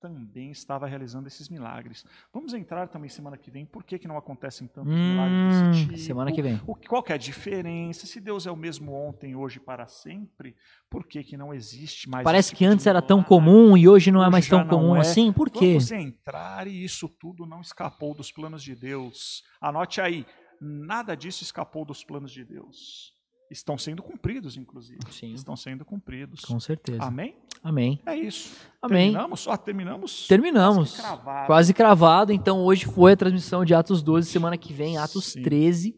[0.00, 2.04] também estava realizando esses milagres.
[2.30, 5.86] Vamos entrar também semana que vem, por que, que não acontecem tantos milagres Hum, desse
[5.86, 5.98] tipo?
[5.98, 6.60] semana que vem.
[6.66, 8.06] O, qual que é a diferença?
[8.06, 10.54] Se Deus é o mesmo ontem, hoje e para sempre,
[10.90, 14.12] por que, que não existe mais Parece que tipo antes era tão comum e hoje
[14.12, 15.00] não é mais tão comum é.
[15.00, 15.32] assim.
[15.32, 15.68] Por quê?
[15.68, 19.42] Vamos entrar e isso tudo não escapou dos planos de Deus.
[19.58, 20.26] Anote aí,
[20.60, 23.13] nada disso escapou dos planos de Deus.
[23.54, 24.98] Estão sendo cumpridos, inclusive.
[25.10, 25.32] Sim.
[25.32, 26.40] Estão sendo cumpridos.
[26.44, 27.02] Com certeza.
[27.04, 27.36] Amém?
[27.62, 28.00] Amém.
[28.04, 28.54] É isso.
[28.82, 29.12] Amém.
[29.12, 29.46] Terminamos?
[29.46, 30.26] Ó, terminamos.
[30.26, 30.90] Terminamos.
[30.96, 31.46] Quase cravado.
[31.46, 32.32] Quase cravado.
[32.32, 35.42] Então hoje foi a transmissão de Atos 12, semana que vem, Atos Sim.
[35.42, 35.96] 13.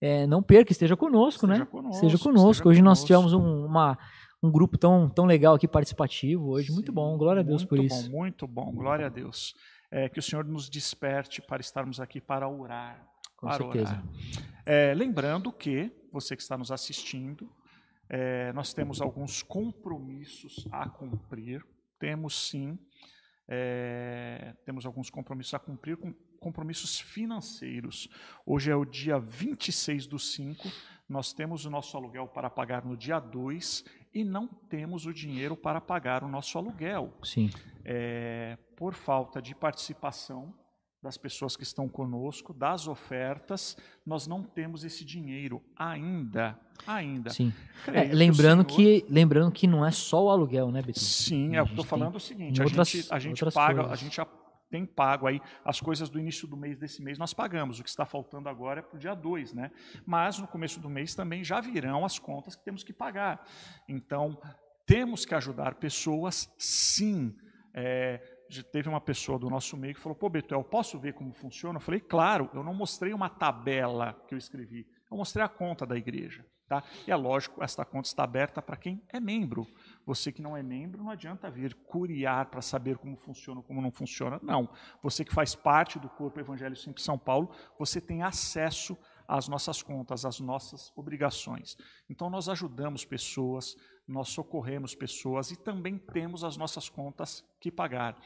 [0.00, 1.70] É, não perca, esteja conosco, Esteja né?
[1.70, 2.50] conosco, Esteja conosco.
[2.50, 3.06] esteja hoje nós conosco.
[3.06, 3.98] tivemos um, uma-
[4.42, 6.70] um grupo tão, tão legal aqui, participativo hoje.
[6.72, 7.16] Muito Sim, bom.
[7.18, 8.10] Glória a Deus por muito isso.
[8.10, 9.54] Bom, muito bom, glória a Deus.
[9.90, 13.09] É, que o Senhor nos desperte para estarmos aqui para orar.
[13.40, 13.92] Com para certeza.
[13.92, 14.04] orar.
[14.66, 17.50] É, lembrando que, você que está nos assistindo,
[18.08, 21.64] é, nós temos alguns compromissos a cumprir.
[21.98, 22.78] Temos sim,
[23.48, 28.08] é, temos alguns compromissos a cumprir com compromissos financeiros.
[28.46, 30.68] Hoje é o dia 26 do 5,
[31.08, 33.84] nós temos o nosso aluguel para pagar no dia 2
[34.14, 37.12] e não temos o dinheiro para pagar o nosso aluguel.
[37.22, 37.50] Sim.
[37.84, 40.54] É, por falta de participação
[41.02, 46.58] das pessoas que estão conosco, das ofertas, nós não temos esse dinheiro ainda.
[46.86, 47.30] Ainda.
[47.30, 47.52] Sim.
[47.86, 50.98] É, que lembrando, Senhor- que, lembrando que não é só o aluguel, né, Beto?
[51.00, 53.92] Sim, A é, eu estou falando o seguinte, a outras- gente, a gente paga, coisas.
[53.92, 54.26] a gente já
[54.70, 57.80] tem pago aí as coisas do início do mês desse mês, nós pagamos.
[57.80, 59.70] O que está faltando agora é para o dia 2, né?
[60.06, 63.44] Mas no começo do mês também já virão as contas que temos que pagar.
[63.88, 64.40] Então,
[64.86, 67.34] temos que ajudar pessoas, sim.
[67.74, 68.20] É,
[68.72, 71.76] teve uma pessoa do nosso meio que falou, pô, Betuel, posso ver como funciona?
[71.76, 75.86] Eu falei, claro, eu não mostrei uma tabela que eu escrevi, eu mostrei a conta
[75.86, 76.44] da igreja.
[76.70, 76.84] Tá?
[77.04, 79.66] E é lógico, esta conta está aberta para quem é membro.
[80.06, 83.82] Você que não é membro, não adianta vir curiar para saber como funciona ou como
[83.82, 84.38] não funciona.
[84.40, 84.68] Não.
[85.02, 88.96] Você que faz parte do Corpo Evangelho Sempre São Paulo, você tem acesso
[89.26, 91.76] às nossas contas, às nossas obrigações.
[92.08, 93.74] Então nós ajudamos pessoas,
[94.10, 98.20] nós socorremos pessoas e também temos as nossas contas que pagar.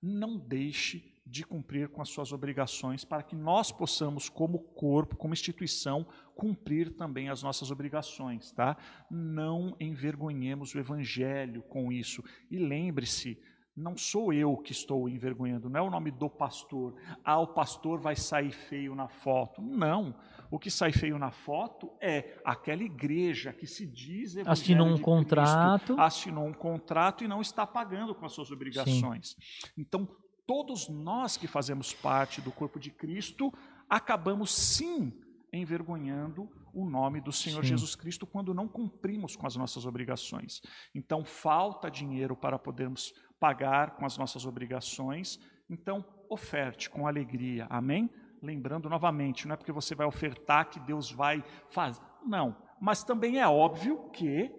[0.00, 5.32] Não deixe de cumprir com as suas obrigações para que nós possamos, como corpo, como
[5.32, 8.76] instituição, cumprir também as nossas obrigações, tá?
[9.10, 12.22] Não envergonhemos o evangelho com isso.
[12.50, 13.40] E lembre-se,
[13.74, 16.94] não sou eu que estou envergonhando, não é o nome do pastor.
[17.24, 19.62] Ah, o pastor vai sair feio na foto.
[19.62, 20.14] Não.
[20.52, 25.86] O que sai feio na foto é aquela igreja que se diz assinou um contrato,
[25.86, 29.30] Cristo, assinou um contrato e não está pagando com as suas obrigações.
[29.30, 29.72] Sim.
[29.78, 30.06] Então,
[30.46, 33.50] todos nós que fazemos parte do corpo de Cristo
[33.88, 35.18] acabamos sim
[35.50, 37.70] envergonhando o nome do Senhor Sim.
[37.70, 40.60] Jesus Cristo quando não cumprimos com as nossas obrigações.
[40.94, 45.40] Então, falta dinheiro para podermos pagar com as nossas obrigações.
[45.70, 47.66] Então, oferte com alegria.
[47.70, 48.10] Amém?
[48.42, 52.00] Lembrando novamente, não é porque você vai ofertar que Deus vai fazer.
[52.26, 52.56] Não.
[52.80, 54.52] Mas também é óbvio que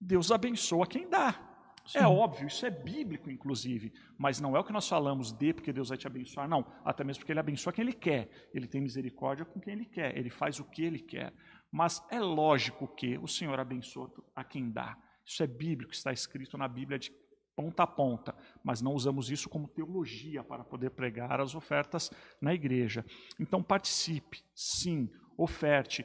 [0.00, 1.54] Deus abençoa quem dá.
[1.86, 1.98] É Sim.
[1.98, 3.92] É óbvio, isso é bíblico, inclusive.
[4.18, 6.66] Mas não é o que nós falamos de porque Deus vai te abençoar, não.
[6.84, 8.28] Até mesmo porque Ele abençoa quem Ele quer.
[8.52, 10.16] Ele tem misericórdia com quem Ele quer.
[10.16, 11.32] Ele faz o que Ele quer.
[11.70, 14.96] Mas é lógico que o Senhor abençoa a quem dá.
[15.24, 17.10] Isso é bíblico, está escrito na Bíblia de
[17.56, 18.34] ponta a ponta.
[18.62, 23.04] Mas não usamos isso como teologia para poder pregar as ofertas na igreja.
[23.38, 26.04] Então participe, sim, oferte.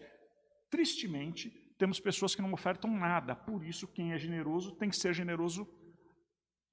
[0.70, 3.36] Tristemente, temos pessoas que não ofertam nada.
[3.36, 5.68] Por isso, quem é generoso tem que ser generoso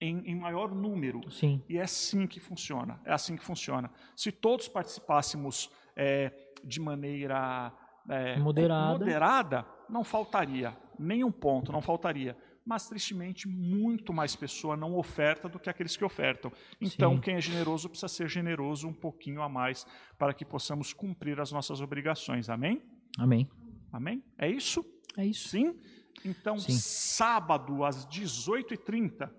[0.00, 1.20] em, em, maior número.
[1.30, 1.64] Sim.
[1.68, 3.00] E é assim que funciona.
[3.04, 3.90] É assim que funciona.
[4.14, 7.72] Se todos participássemos é, de maneira
[8.08, 8.98] é, moderada.
[8.98, 12.36] moderada, não faltaria nenhum ponto, não faltaria.
[12.66, 16.50] Mas tristemente, muito mais pessoa não oferta do que aqueles que ofertam.
[16.80, 17.20] Então, Sim.
[17.20, 19.86] quem é generoso precisa ser generoso um pouquinho a mais
[20.18, 22.50] para que possamos cumprir as nossas obrigações.
[22.50, 22.82] Amém?
[23.16, 23.48] Amém.
[23.92, 24.20] Amém?
[24.36, 24.84] É isso?
[25.16, 25.48] É isso.
[25.48, 25.78] Sim?
[26.24, 26.72] Então, Sim.
[26.72, 29.30] sábado, às 18h30,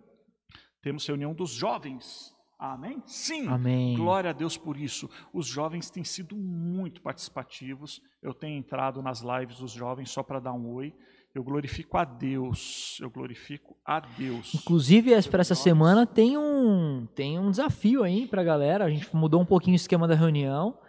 [0.81, 2.33] temos reunião dos jovens.
[2.57, 3.03] Amém?
[3.05, 3.47] Sim.
[3.47, 3.95] Amém.
[3.95, 5.09] Glória a Deus por isso.
[5.33, 8.01] Os jovens têm sido muito participativos.
[8.21, 10.95] Eu tenho entrado nas lives dos jovens só para dar um oi.
[11.37, 12.97] Eu glorifico a Deus.
[12.99, 14.55] Eu glorifico a Deus.
[14.55, 18.85] Inclusive, para essa semana tem um, tem um desafio aí para a galera.
[18.85, 20.79] A gente mudou um pouquinho o esquema da reunião.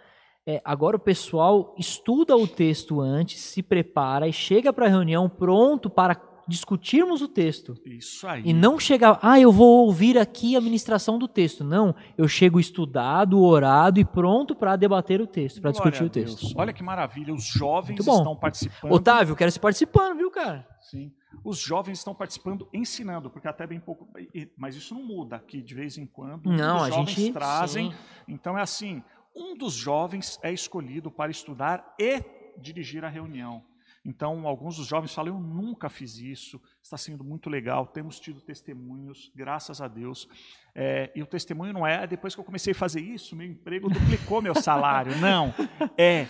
[0.47, 5.28] É, agora o pessoal estuda o texto antes, se prepara e chega para a reunião
[5.28, 6.14] pronto para
[6.48, 7.74] discutirmos o texto.
[7.84, 8.42] Isso aí.
[8.44, 11.62] E não chegar, ah, eu vou ouvir aqui a ministração do texto.
[11.62, 16.46] Não, eu chego estudado, orado e pronto para debater o texto, para discutir o texto.
[16.56, 18.92] Olha que maravilha, os jovens estão participando.
[18.92, 20.66] Otávio, quero se participando, viu, cara?
[20.80, 21.12] Sim.
[21.44, 24.08] Os jovens estão participando, ensinando, porque até bem pouco.
[24.56, 27.90] Mas isso não muda, que de vez em quando não, os a jovens gente, trazem.
[27.90, 27.96] Sim.
[28.26, 29.02] Então é assim:
[29.36, 32.22] um dos jovens é escolhido para estudar e
[32.58, 33.62] dirigir a reunião.
[34.04, 37.86] Então, alguns dos jovens falam: Eu nunca fiz isso, está sendo muito legal.
[37.86, 40.28] Temos tido testemunhos, graças a Deus.
[40.74, 43.88] É, e o testemunho não é depois que eu comecei a fazer isso, meu emprego
[43.90, 45.16] duplicou meu salário.
[45.20, 45.52] Não.
[45.96, 46.26] É,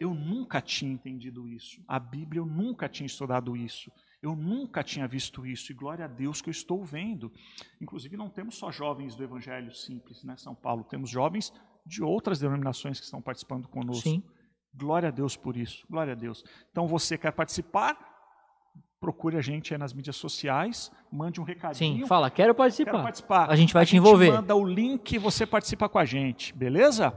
[0.00, 1.80] eu nunca tinha entendido isso.
[1.86, 3.92] A Bíblia, eu nunca tinha estudado isso.
[4.20, 5.70] Eu nunca tinha visto isso.
[5.70, 7.32] E glória a Deus que eu estou vendo.
[7.80, 10.84] Inclusive, não temos só jovens do Evangelho Simples, né, São Paulo.
[10.84, 11.52] Temos jovens
[11.86, 14.02] de outras denominações que estão participando conosco.
[14.02, 14.22] Sim.
[14.74, 15.86] Glória a Deus por isso.
[15.88, 16.44] Glória a Deus.
[16.70, 17.96] Então você quer participar?
[19.00, 22.02] Procure a gente aí nas mídias sociais, mande um recadinho.
[22.02, 22.92] Sim, fala, quero participar.
[22.92, 23.50] Quero participar.
[23.50, 24.30] A gente vai a te gente envolver.
[24.30, 27.12] manda o link e você participa com a gente, beleza?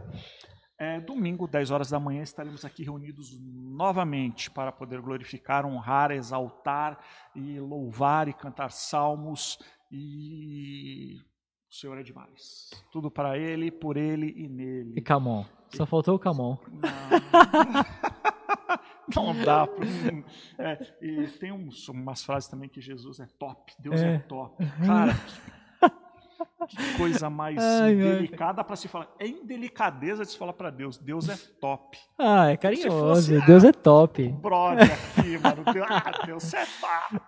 [0.77, 6.99] É, domingo, 10 horas da manhã, estaremos aqui reunidos novamente para poder glorificar, honrar, exaltar
[7.34, 9.57] e louvar e cantar salmos
[9.91, 11.18] e
[11.69, 12.69] o Senhor é demais.
[12.91, 14.94] Tudo para Ele, por Ele e nele.
[14.98, 15.45] E Camon.
[15.76, 16.58] Só faltou o Camon.
[19.16, 19.68] Não, não dá.
[20.58, 23.74] É, e tem uns, umas frases também que Jesus é top.
[23.80, 24.66] Deus é, é top.
[24.86, 25.16] Cara,
[26.68, 29.08] que coisa mais ai, delicada para se falar.
[29.20, 30.98] É indelicadeza de se falar para Deus.
[30.98, 31.98] Deus é top.
[32.18, 33.00] Ah, é carinhoso.
[33.00, 34.28] Fosse, Deus é top.
[34.30, 35.64] Brother aqui, mano.
[35.90, 37.22] Ah, Deus é top.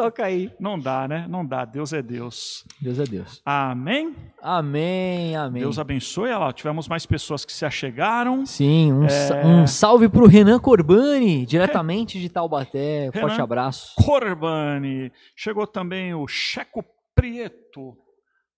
[0.00, 0.50] Toca aí.
[0.58, 1.26] Não dá, né?
[1.28, 1.66] Não dá.
[1.66, 2.64] Deus é Deus.
[2.80, 3.42] Deus é Deus.
[3.44, 4.16] Amém?
[4.40, 5.60] Amém, amém.
[5.60, 6.30] Deus abençoe.
[6.30, 8.46] Olha lá, tivemos mais pessoas que se achegaram.
[8.46, 9.44] Sim, um, é...
[9.44, 13.10] um salve para o Renan Corbani, diretamente de Taubaté.
[13.12, 13.94] Renan Forte abraço.
[14.02, 15.12] Corbani.
[15.36, 16.82] Chegou também o Checo
[17.14, 17.94] Prieto.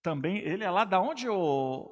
[0.00, 1.90] Também, ele é lá da onde o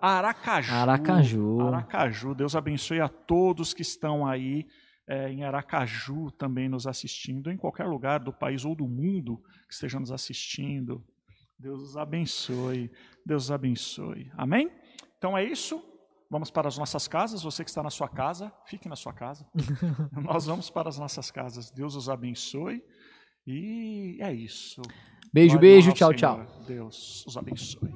[0.00, 0.72] Aracaju.
[0.72, 1.60] Aracaju.
[1.60, 2.34] Aracaju.
[2.34, 4.64] Deus abençoe a todos que estão aí
[5.08, 9.38] é, em Aracaju também nos assistindo, em qualquer lugar do país ou do mundo
[9.68, 11.04] que esteja nos assistindo.
[11.58, 12.90] Deus os abençoe.
[13.24, 14.30] Deus os abençoe.
[14.36, 14.70] Amém?
[15.16, 15.82] Então é isso.
[16.30, 17.42] Vamos para as nossas casas.
[17.42, 19.46] Você que está na sua casa, fique na sua casa.
[20.12, 21.70] Nós vamos para as nossas casas.
[21.70, 22.82] Deus os abençoe.
[23.46, 24.82] E é isso.
[25.32, 25.92] Beijo, Glória beijo.
[25.92, 26.46] Tchau, Senhor.
[26.46, 26.64] tchau.
[26.66, 27.90] Deus os abençoe.